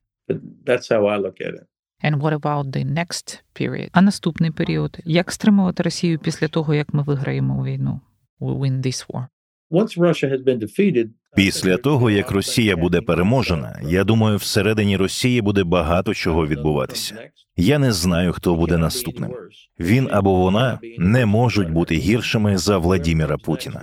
And 2.05 2.21
what 2.21 2.35
about 2.41 2.65
the 2.71 2.85
next 2.85 3.43
period? 3.61 3.89
А 3.93 4.03
наступний 4.03 4.51
період 4.51 4.99
як 5.05 5.33
стримувати 5.33 5.83
Росію 5.83 6.19
після 6.19 6.49
того, 6.49 6.75
як 6.75 6.95
ми 6.95 7.03
виграємо 7.03 7.65
війну? 7.65 8.01
We 8.41 8.59
win 8.59 8.87
this 8.87 9.07
war. 9.09 9.27
Once 9.71 9.97
Russia 9.97 10.29
has 10.29 10.43
been 10.45 10.59
defeated, 10.59 11.09
Після 11.37 11.77
того, 11.77 12.11
як 12.11 12.31
Росія 12.31 12.77
буде 12.77 13.01
переможена, 13.01 13.81
я 13.83 14.05
думаю, 14.05 14.37
всередині 14.37 14.97
Росії 14.97 15.41
буде 15.41 15.65
багато 15.65 16.15
чого 16.15 16.47
відбуватися. 16.47 17.15
Я 17.57 17.79
не 17.79 17.93
знаю, 17.93 18.33
хто 18.33 18.55
буде 18.55 18.79
наступним. 18.79 19.35
Він 19.81 20.09
або 20.13 20.35
вона 20.35 20.79
не 20.99 21.27
можуть 21.27 21.71
бути 21.71 21.95
гіршими 21.95 22.59
за 22.59 22.79
Владіміра 22.79 23.37
Путіна. 23.37 23.83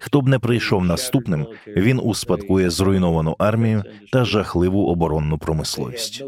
Хто 0.00 0.20
б 0.20 0.28
не 0.28 0.38
прийшов 0.38 0.84
наступним, 0.84 1.46
він 1.66 2.00
успадкує 2.02 2.70
зруйновану 2.70 3.36
армію 3.38 3.84
та 4.12 4.24
жахливу 4.24 4.86
оборонну 4.86 5.38
промисловість. 5.38 6.24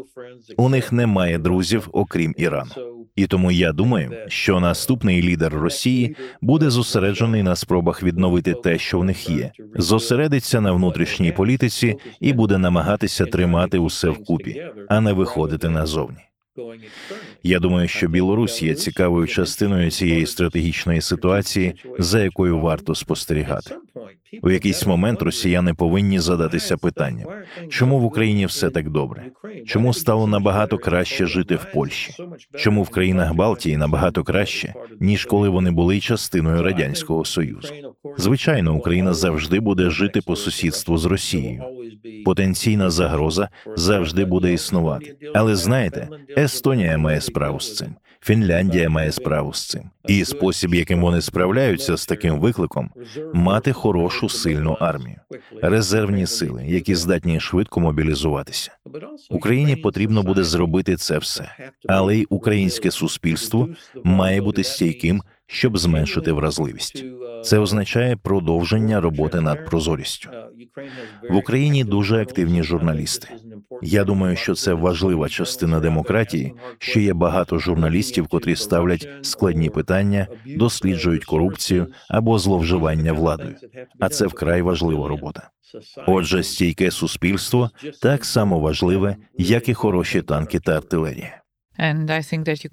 У 0.57 0.69
них 0.69 0.91
немає 0.91 1.37
друзів, 1.37 1.89
окрім 1.91 2.33
Ірану. 2.37 2.71
І 3.21 3.27
тому 3.27 3.51
я 3.51 3.71
думаю, 3.71 4.11
що 4.27 4.59
наступний 4.59 5.21
лідер 5.21 5.53
Росії 5.53 6.15
буде 6.41 6.69
зосереджений 6.69 7.43
на 7.43 7.55
спробах 7.55 8.03
відновити 8.03 8.53
те, 8.53 8.77
що 8.77 8.99
в 8.99 9.03
них 9.03 9.29
є, 9.29 9.51
зосередиться 9.75 10.61
на 10.61 10.71
внутрішній 10.71 11.31
політиці 11.31 11.95
і 12.19 12.33
буде 12.33 12.57
намагатися 12.57 13.25
тримати 13.25 13.77
усе 13.77 14.09
вкупі, 14.09 14.65
а 14.89 15.01
не 15.01 15.13
виходити 15.13 15.69
назовні. 15.69 16.17
Я 17.43 17.59
думаю, 17.59 17.87
що 17.87 18.07
Білорусь 18.07 18.63
є 18.63 18.75
цікавою 18.75 19.27
частиною 19.27 19.91
цієї 19.91 20.25
стратегічної 20.25 21.01
ситуації, 21.01 21.73
за 21.99 22.23
якою 22.23 22.59
варто 22.59 22.95
спостерігати. 22.95 23.75
У 24.41 24.49
якийсь 24.49 24.85
момент 24.85 25.21
росіяни 25.21 25.73
повинні 25.73 26.19
задатися 26.19 26.77
питанням, 26.77 27.27
чому 27.69 27.99
в 27.99 28.05
Україні 28.05 28.45
все 28.45 28.69
так 28.69 28.89
добре? 28.89 29.25
Чому 29.65 29.93
стало 29.93 30.27
набагато 30.27 30.77
краще 30.77 31.25
жити 31.25 31.55
в 31.55 31.71
Польщі? 31.73 32.13
Чому 32.55 32.83
в 32.83 32.89
країнах 32.89 33.33
Балтії 33.33 33.77
набагато 33.77 34.23
краще, 34.23 34.73
ніж 34.99 35.25
коли 35.25 35.49
вони 35.49 35.71
були 35.71 35.99
частиною 35.99 36.63
радянського 36.63 37.25
союзу? 37.25 37.73
Звичайно, 38.17 38.75
Україна 38.75 39.13
завжди 39.13 39.59
буде 39.59 39.89
жити 39.89 40.21
по 40.21 40.35
сусідству 40.35 40.97
з 40.97 41.05
Росією. 41.05 41.63
Потенційна 42.25 42.89
загроза 42.89 43.49
завжди 43.75 44.25
буде 44.25 44.53
існувати. 44.53 45.15
Але 45.33 45.55
знаєте, 45.55 46.07
Естонія 46.37 46.97
має 46.97 47.21
справу 47.21 47.59
з 47.59 47.75
цим. 47.75 47.95
Фінляндія 48.23 48.89
має 48.89 49.11
справу 49.11 49.53
з 49.53 49.67
цим, 49.67 49.83
і 50.07 50.25
спосіб, 50.25 50.73
яким 50.73 51.01
вони 51.01 51.21
справляються 51.21 51.97
з 51.97 52.05
таким 52.05 52.39
викликом, 52.39 52.89
мати 53.33 53.73
хорошу 53.73 54.29
сильну 54.29 54.77
армію, 54.79 55.19
резервні 55.61 56.27
сили, 56.27 56.65
які 56.67 56.95
здатні 56.95 57.39
швидко 57.39 57.79
мобілізуватися. 57.79 58.71
Україні 59.29 59.75
потрібно 59.75 60.23
буде 60.23 60.43
зробити 60.43 60.95
це 60.95 61.17
все, 61.17 61.55
але 61.87 62.17
й 62.17 62.27
українське 62.29 62.91
суспільство 62.91 63.69
має 64.03 64.41
бути 64.41 64.63
стійким, 64.63 65.21
щоб 65.47 65.77
зменшити 65.77 66.31
вразливість. 66.31 67.05
Це 67.43 67.59
означає 67.59 68.15
продовження 68.15 69.01
роботи 69.01 69.41
над 69.41 69.65
прозорістю. 69.65 70.29
В 71.29 71.35
Україні 71.35 71.83
дуже 71.83 72.21
активні 72.21 72.63
журналісти. 72.63 73.27
Я 73.81 74.03
думаю, 74.03 74.35
що 74.35 74.55
це 74.55 74.73
важлива 74.73 75.29
частина 75.29 75.79
демократії. 75.79 76.53
що 76.77 76.99
є 76.99 77.13
багато 77.13 77.59
журналістів, 77.59 78.27
котрі 78.27 78.55
ставлять 78.55 79.09
складні 79.21 79.69
питання, 79.69 80.27
досліджують 80.45 81.25
корупцію 81.25 81.87
або 82.09 82.39
зловживання 82.39 83.13
владою. 83.13 83.55
А 83.99 84.09
це 84.09 84.27
вкрай 84.27 84.61
важлива 84.61 85.07
робота. 85.07 85.49
Отже, 86.07 86.43
стійке 86.43 86.91
суспільство 86.91 87.69
так 88.01 88.25
само 88.25 88.59
важливе, 88.59 89.15
як 89.37 89.69
і 89.69 89.73
хороші 89.73 90.21
танки 90.21 90.59
та 90.59 90.77
артилерія. 90.77 91.41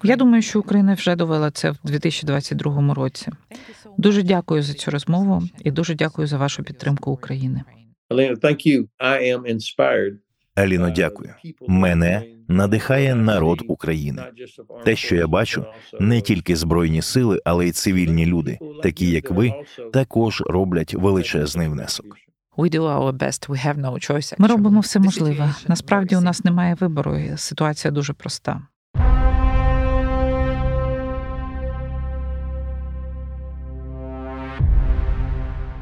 Я 0.04 0.16
думаю, 0.16 0.42
що 0.42 0.60
Україна 0.60 0.94
вже 0.94 1.16
довела 1.16 1.50
це 1.50 1.70
в 1.70 1.76
2022 1.84 2.94
році. 2.94 3.32
Дуже 3.98 4.22
дякую 4.22 4.62
за 4.62 4.74
цю 4.74 4.90
розмову 4.90 5.42
і 5.64 5.70
дуже 5.70 5.94
дякую 5.94 6.28
за 6.28 6.38
вашу 6.38 6.62
підтримку 6.62 7.10
України. 7.10 7.62
Аліно, 10.58 10.90
дякую. 10.90 11.34
Мене 11.68 12.22
надихає 12.48 13.14
народ 13.14 13.62
України. 13.68 14.22
Те, 14.84 14.96
що 14.96 15.16
я 15.16 15.26
бачу, 15.26 15.64
не 16.00 16.20
тільки 16.20 16.56
збройні 16.56 17.02
сили, 17.02 17.40
але 17.44 17.66
й 17.66 17.72
цивільні 17.72 18.26
люди, 18.26 18.58
такі 18.82 19.10
як 19.10 19.30
ви, 19.30 19.52
також 19.92 20.42
роблять 20.46 20.94
величезний 20.94 21.68
внесок. 21.68 22.16
Ми 24.38 24.48
робимо 24.48 24.80
все 24.80 25.00
можливе. 25.00 25.54
Насправді 25.68 26.16
у 26.16 26.20
нас 26.20 26.44
немає 26.44 26.76
вибору. 26.80 27.18
Ситуація 27.36 27.90
дуже 27.90 28.12
проста. 28.12 28.62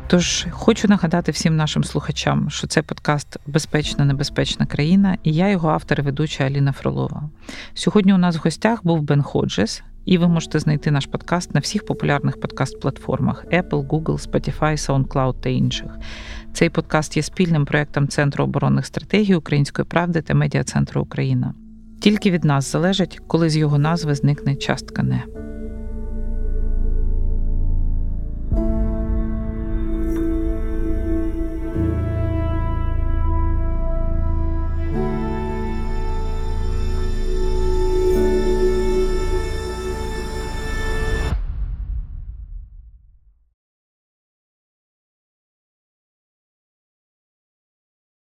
Тож 0.09 0.47
хочу 0.51 0.89
нагадати 0.89 1.33
всім 1.33 1.57
нашим 1.57 1.85
слухачам, 1.85 2.51
що 2.51 2.67
це 2.67 2.83
подкаст 2.83 3.37
Безпечна 3.47 4.05
небезпечна 4.05 4.67
країна, 4.67 5.19
і 5.23 5.33
я 5.33 5.49
його 5.49 5.69
автор 5.69 6.01
і 6.01 6.03
ведуча 6.03 6.45
Аліна 6.45 6.73
Фролова. 6.73 7.31
Сьогодні 7.75 8.15
у 8.15 8.19
нас 8.19 8.37
в 8.37 8.41
гостях 8.45 8.85
був 8.85 9.03
Бен 9.03 9.23
Ходжес, 9.23 9.83
і 10.05 10.19
ви 10.19 10.29
можете 10.29 10.59
знайти 10.59 10.91
наш 10.91 11.07
подкаст 11.07 11.55
на 11.55 11.61
всіх 11.61 11.87
популярних 11.87 12.41
подкаст-платформах 12.41 13.45
Apple, 13.53 13.87
Google, 13.87 14.31
Spotify, 14.31 14.77
SoundCloud 14.77 15.35
та 15.41 15.49
інших. 15.49 15.99
Цей 16.53 16.71
подкаст 16.71 17.17
є 17.17 17.23
спільним 17.23 17.65
проектом 17.65 18.09
Центру 18.09 18.45
оборонних 18.45 18.87
стратегій 18.87 19.35
Української 19.35 19.87
правди 19.87 20.23
та 20.23 20.35
медіа 20.35 20.65
центру 20.65 21.03
Україна. 21.03 21.55
Тільки 22.01 22.31
від 22.31 22.45
нас 22.45 22.73
залежить, 22.73 23.21
коли 23.27 23.51
з 23.51 23.57
його 23.57 23.79
назви 23.79 24.15
зникне 24.15 24.57
частка 24.57 25.03
не. 25.03 25.23